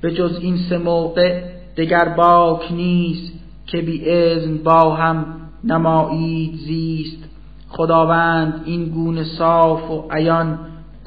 به 0.00 0.12
جز 0.12 0.38
این 0.40 0.56
سه 0.56 0.78
موقع 0.78 1.42
دگر 1.76 2.08
باک 2.08 2.72
نیست. 2.72 3.35
که 3.66 3.82
بی 3.82 4.10
اذن 4.10 4.56
با 4.64 4.94
هم 4.94 5.26
نمایید 5.64 6.56
زیست. 6.56 7.24
خداوند 7.68 8.62
این 8.64 8.84
گونه 8.84 9.24
صاف 9.38 9.90
و 9.90 10.08
عیان 10.10 10.58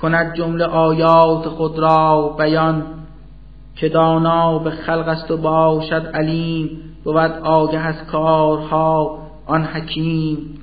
کند 0.02 0.36
جمله 0.36 0.65
آیات 0.65 1.48
خود 1.48 1.80
را 1.80 2.36
بیان. 2.38 2.84
که 3.76 3.89
دانا 3.89 4.60
به 4.60 4.72
خلق 4.72 5.08
است 5.08 5.32
و 5.32 5.38
باشد 5.38 6.12
علیم 6.13 6.69
بود 7.04 7.32
آگه 7.43 7.80
از 7.80 7.95
کارها 8.12 9.19
آن 9.45 9.63
حکیم. 9.63 10.60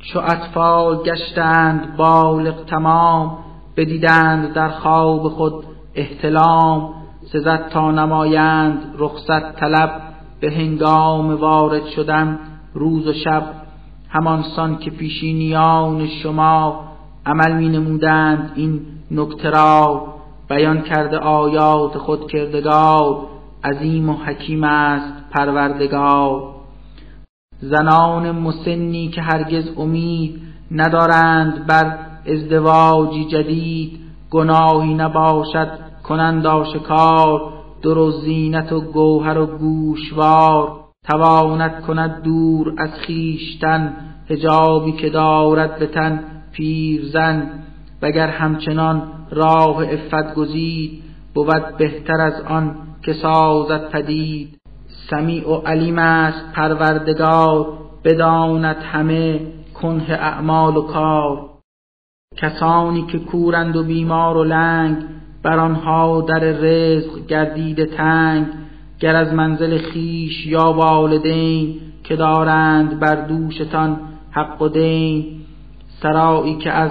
چو 0.00 0.18
اطفال 0.18 1.02
گشتند 1.02 1.96
بالغ 1.96 2.64
تمام 2.64 3.38
بدیدند 3.76 4.52
در 4.54 4.68
خواب 4.68 5.28
خود 5.28 5.64
احتلام. 5.94 6.94
سزد 7.32 7.68
تا 7.68 7.90
نمایند 7.90 8.94
رخصت 8.98 9.56
طلب. 9.56 10.07
به 10.40 10.50
هنگام 10.50 11.34
وارد 11.34 11.86
شدن 11.86 12.38
روز 12.74 13.06
و 13.06 13.12
شب 13.12 13.42
همانسان 14.08 14.78
که 14.78 14.90
پیشینیان 14.90 16.08
شما 16.22 16.84
عمل 17.26 17.52
می 17.52 17.68
نمودند 17.68 18.52
این 18.54 18.80
نکته 19.10 19.50
را 19.50 20.06
بیان 20.48 20.82
کرده 20.82 21.18
آیات 21.18 21.98
خود 21.98 22.30
کردگار 22.30 23.26
عظیم 23.64 24.10
و 24.10 24.12
حکیم 24.12 24.64
است 24.64 25.30
پروردگار. 25.30 26.54
زنان 27.60 28.30
مسنی 28.30 29.08
که 29.08 29.22
هرگز 29.22 29.64
امید 29.76 30.40
ندارند 30.70 31.66
بر 31.66 31.98
ازدواجی 32.26 33.24
جدید 33.24 34.00
گناهی 34.30 34.94
نباشد 34.94 35.68
کنند 36.02 36.46
آشکار. 36.46 37.57
در 37.82 37.98
و 37.98 38.10
زینت 38.10 38.72
و 38.72 38.80
گوهر 38.80 39.38
و 39.38 39.46
گوشوار 39.46 40.80
تواند 41.08 41.80
کند 41.80 42.22
دور 42.22 42.74
از 42.78 42.90
خیشتن 42.90 43.96
هجابی 44.30 44.92
که 44.92 45.10
دارد 45.10 45.78
به 45.78 45.86
تن 45.86 46.24
پیرزن. 46.52 47.50
وگر 48.02 48.28
همچنان 48.28 49.02
راه 49.30 49.82
افت 49.82 50.34
گزید 50.34 51.02
بود 51.34 51.76
بهتر 51.76 52.20
از 52.20 52.40
آن 52.40 52.76
که 53.02 53.12
سازد 53.12 53.90
پدید. 53.90 54.58
سمیع 55.10 55.48
و 55.48 55.54
علیم 55.54 55.98
است 55.98 56.52
پروردگار 56.52 57.78
بداند 58.04 58.76
همه 58.76 59.40
کنه 59.74 60.10
اعمال 60.10 60.76
و 60.76 60.82
کار. 60.82 61.50
کسانی 62.36 63.02
که 63.02 63.18
کورند 63.18 63.76
و 63.76 63.84
بیمار 63.84 64.36
و 64.36 64.44
لنگ 64.44 64.96
بر 65.42 65.58
آنها 65.58 66.20
در 66.20 66.38
رزق 66.38 67.26
گردیده 67.26 67.86
تنگ 67.86 68.46
گر 69.00 69.16
از 69.16 69.32
منزل 69.32 69.78
خیش 69.78 70.46
یا 70.46 70.72
والدین 70.72 71.74
که 72.04 72.16
دارند 72.16 73.00
بر 73.00 73.14
دوشتان 73.14 74.00
حق 74.30 74.62
و 74.62 74.68
دین. 74.68 75.24
سرایی 76.02 76.56
که 76.56 76.70
از 76.70 76.90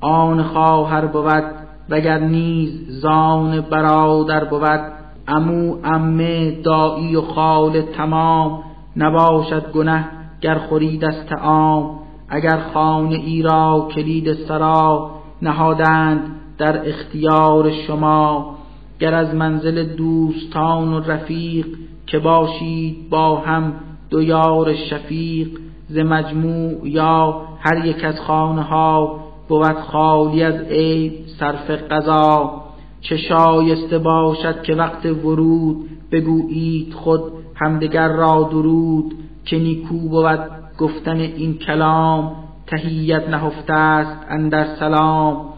آن 0.00 0.42
خواهر 0.42 1.06
بود 1.06 1.44
وگر 1.88 2.18
نیز 2.18 3.00
زان 3.00 3.60
برادر 3.60 4.44
بود. 4.44 4.80
امو 5.28 5.76
امه 5.84 6.50
دایی 6.50 7.16
و 7.16 7.20
خال 7.20 7.82
تمام 7.82 8.62
نباشد 8.96 9.72
گنه 9.72 10.08
گر 10.40 10.58
خورید 10.58 11.04
از 11.04 11.26
تعام 11.26 11.98
اگر 12.28 12.60
خانه 12.74 13.14
ای 13.14 13.42
را 13.42 13.88
کلید 13.94 14.32
سرا 14.32 15.10
نهادند 15.42 16.20
در 16.58 16.88
اختیار 16.88 17.70
شما 17.70 18.54
گر 19.00 19.14
از 19.14 19.34
منزل 19.34 19.84
دوستان 19.84 20.92
و 20.94 21.00
رفیق 21.00 21.66
که 22.06 22.18
باشید 22.18 23.10
با 23.10 23.36
هم 23.36 23.72
دو 24.10 24.22
یار 24.22 24.74
شفیق 24.74 25.48
ز 25.88 25.98
مجموع 25.98 26.88
یا 26.88 27.42
هر 27.60 27.86
یک 27.86 28.04
از 28.04 28.20
خانه 28.20 28.62
ها 28.62 29.20
بود 29.48 29.78
خالی 29.78 30.42
از 30.42 30.54
عیب 30.54 31.12
صرف 31.38 31.70
قضا. 31.70 32.62
چه 33.00 33.16
شایسته 33.16 33.98
باشد 33.98 34.62
که 34.62 34.74
وقت 34.74 35.06
ورود 35.06 35.88
بگویید 36.12 36.94
خود 36.94 37.22
همدگر 37.54 38.08
را 38.08 38.48
درود 38.50 39.14
که 39.44 39.58
نیکو 39.58 40.08
بود 40.08 40.40
گفتن 40.78 41.20
این 41.20 41.58
کلام 41.58 42.32
تهیت 42.66 43.28
نهفته 43.28 43.72
است 43.72 44.26
اندر 44.28 44.76
سلام. 44.76 45.57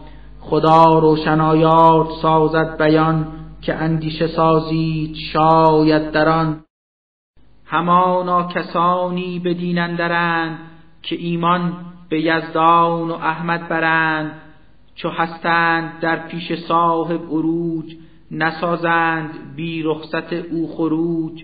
خدا 0.51 0.99
روشنایات 0.99 2.07
سازد 2.21 2.77
بیان 2.77 3.27
که 3.61 3.75
اندیشه 3.75 4.27
سازید 4.27 5.15
شاید 5.15 6.11
در 6.11 6.29
آن. 6.29 6.63
همانا 7.65 8.43
کسانی 8.43 9.39
بدین 9.39 9.79
اندرند 9.79 10.59
که 11.01 11.15
ایمان 11.15 11.73
به 12.09 12.21
یزدان 12.21 13.11
و 13.11 13.13
احمد 13.13 13.69
برند. 13.69 14.41
چو 14.95 15.09
هستند 15.09 15.99
در 15.99 16.27
پیش 16.27 16.53
صاحب 16.67 17.21
عروج 17.21 17.95
نسازند 18.31 19.55
بی 19.55 19.83
رخصت 19.83 20.33
او 20.33 20.75
خروج. 20.75 21.43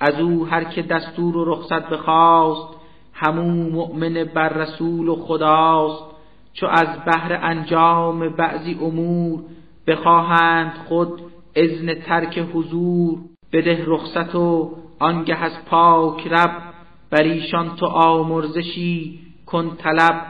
از 0.00 0.20
او 0.20 0.46
هر 0.46 0.64
که 0.64 0.82
دستور 0.82 1.36
و 1.36 1.44
رخصت 1.44 1.88
بخواست 1.88 2.74
همون 3.12 3.70
مؤمن 3.70 4.24
بر 4.34 4.48
رسول 4.48 5.08
و 5.08 5.16
خداست. 5.16 6.13
چو 6.54 6.66
از 6.66 7.04
بهر 7.04 7.38
انجام 7.42 8.28
بعضی 8.28 8.78
امور 8.80 9.40
بخواهند 9.86 10.72
خود 10.88 11.20
اذن 11.54 11.94
ترک 11.94 12.38
حضور 12.54 13.18
بده 13.52 13.84
رخصت 13.86 14.34
و 14.34 14.76
آنگه 14.98 15.36
از 15.36 15.52
پاک 15.70 16.26
رب 16.26 16.62
بر 17.10 17.22
ایشان 17.22 17.76
تو 17.76 17.86
آمرزشی 17.86 19.20
کن 19.46 19.76
طلب. 19.76 20.26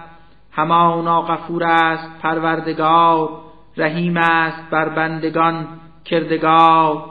همانا 0.51 1.23
غفور 1.23 1.65
است 1.65 2.23
پروردگار 2.23 3.29
رحیم 3.77 4.17
است 4.17 4.71
بر 4.71 4.89
بندگان 4.89 5.67
کردگار. 6.05 7.05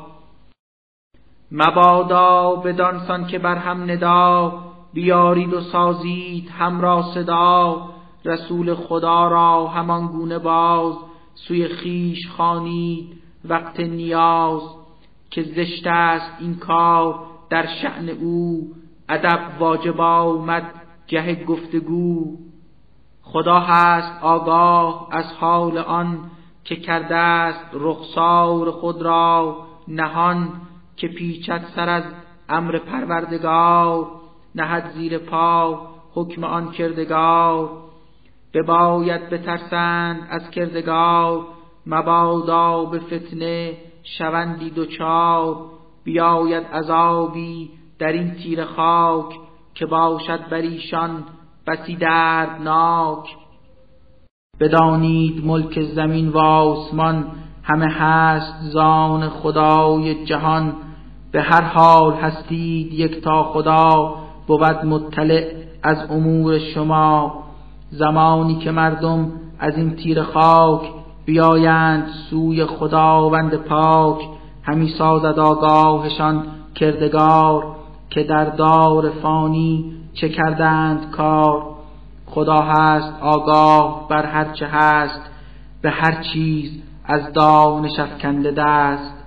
مبادا 1.52 2.56
بدانسان 2.56 3.28
که 3.28 3.40
بر 3.40 3.56
هم 3.56 3.92
ندا 3.92 4.54
بیارید 4.94 5.54
و 5.54 5.62
سازید 5.62 6.50
همرا 6.60 7.02
صدا. 7.14 7.93
رسول 8.26 8.76
خدا 8.76 9.28
را 9.28 9.68
همان 9.68 10.08
گونه 10.08 10.40
باز 10.40 10.96
سوی 11.36 11.68
خیش 11.68 12.28
خانید 12.38 13.22
وقت 13.46 13.80
نیاز 13.80 14.62
که 15.32 15.44
زشت 15.44 15.88
است 15.88 16.32
این 16.40 16.56
کار 16.56 17.20
در 17.50 17.68
شعن 17.82 18.10
او 18.10 18.72
ادب 19.10 19.40
واجب 19.60 20.02
آمد 20.02 20.74
گه 21.08 21.46
گفتگو. 21.46 22.38
خدا 23.22 23.60
هست 23.60 24.24
آگاه 24.24 25.08
از 25.12 25.26
حال 25.40 25.78
آن 25.78 26.32
که 26.64 26.76
کرده 26.76 27.16
است 27.16 27.66
رخسار 27.74 28.72
خود 28.72 29.02
را 29.02 29.58
نهان 29.88 30.50
که 30.98 31.08
پیچد 31.08 31.66
سر 31.76 31.90
از 31.90 32.04
امر 32.50 32.78
پروردگار 32.78 34.08
نهد 34.56 34.92
زیر 34.96 35.18
پا 35.18 35.88
حکم 36.14 36.44
آن 36.44 36.72
کردگار. 36.72 37.70
بباید 38.54 39.30
بترسند 39.30 40.28
از 40.30 40.50
کردگار 40.50 41.46
مبادا 41.86 42.86
به 42.86 43.00
فتنه 43.00 43.74
شوندی 44.04 44.70
دوچار. 44.70 45.56
بیاید 46.04 46.64
عذابی 46.64 47.70
در 48.00 48.12
این 48.12 48.36
تیر 48.36 48.66
خاک 48.66 49.26
که 49.76 49.86
باشد 49.86 50.50
بر 50.50 50.58
ایشان 50.58 51.24
بسی 51.68 51.96
دردناک. 51.96 53.36
بدانید 54.60 55.46
ملک 55.46 55.82
زمین 55.82 56.30
و 56.30 56.38
آسمان 56.38 57.26
همه 57.64 57.88
هست 57.88 58.62
زان 58.62 59.30
خدای 59.30 60.26
جهان. 60.26 60.74
به 61.32 61.42
هر 61.42 61.62
حال 61.64 62.14
هستید 62.14 62.94
یک 62.94 63.24
تا 63.24 63.44
خدا 63.44 64.16
بود 64.48 64.86
مطلع 64.86 65.52
از 65.84 66.12
امور 66.12 66.60
شما. 66.60 67.43
زمانی 67.98 68.56
که 68.56 68.72
مردم 68.72 69.32
از 69.60 69.78
این 69.78 69.96
تیر 69.96 70.24
خاک 70.24 70.82
بیایند 71.26 72.08
سوی 72.30 72.66
خداوند 72.66 73.56
پاک 73.56 74.20
همی 74.64 74.90
سازد 74.98 75.40
آگاهشان 75.40 76.46
کردگار 76.76 77.76
که 78.10 78.24
در 78.24 78.46
دار 78.46 79.10
فانی 79.10 79.96
چه 80.14 80.30
کردند 80.30 81.12
کار. 81.12 81.64
خدا 82.26 82.62
هست 82.62 83.14
آگاه 83.22 84.08
بر 84.10 84.26
هر 84.26 84.54
چه 84.54 84.68
هست 84.68 85.22
به 85.82 85.90
هر 85.90 86.24
چیز 86.34 86.72
از 87.06 87.34
دانش 87.34 88.00
افکنده 88.00 88.52
دست. 88.52 89.23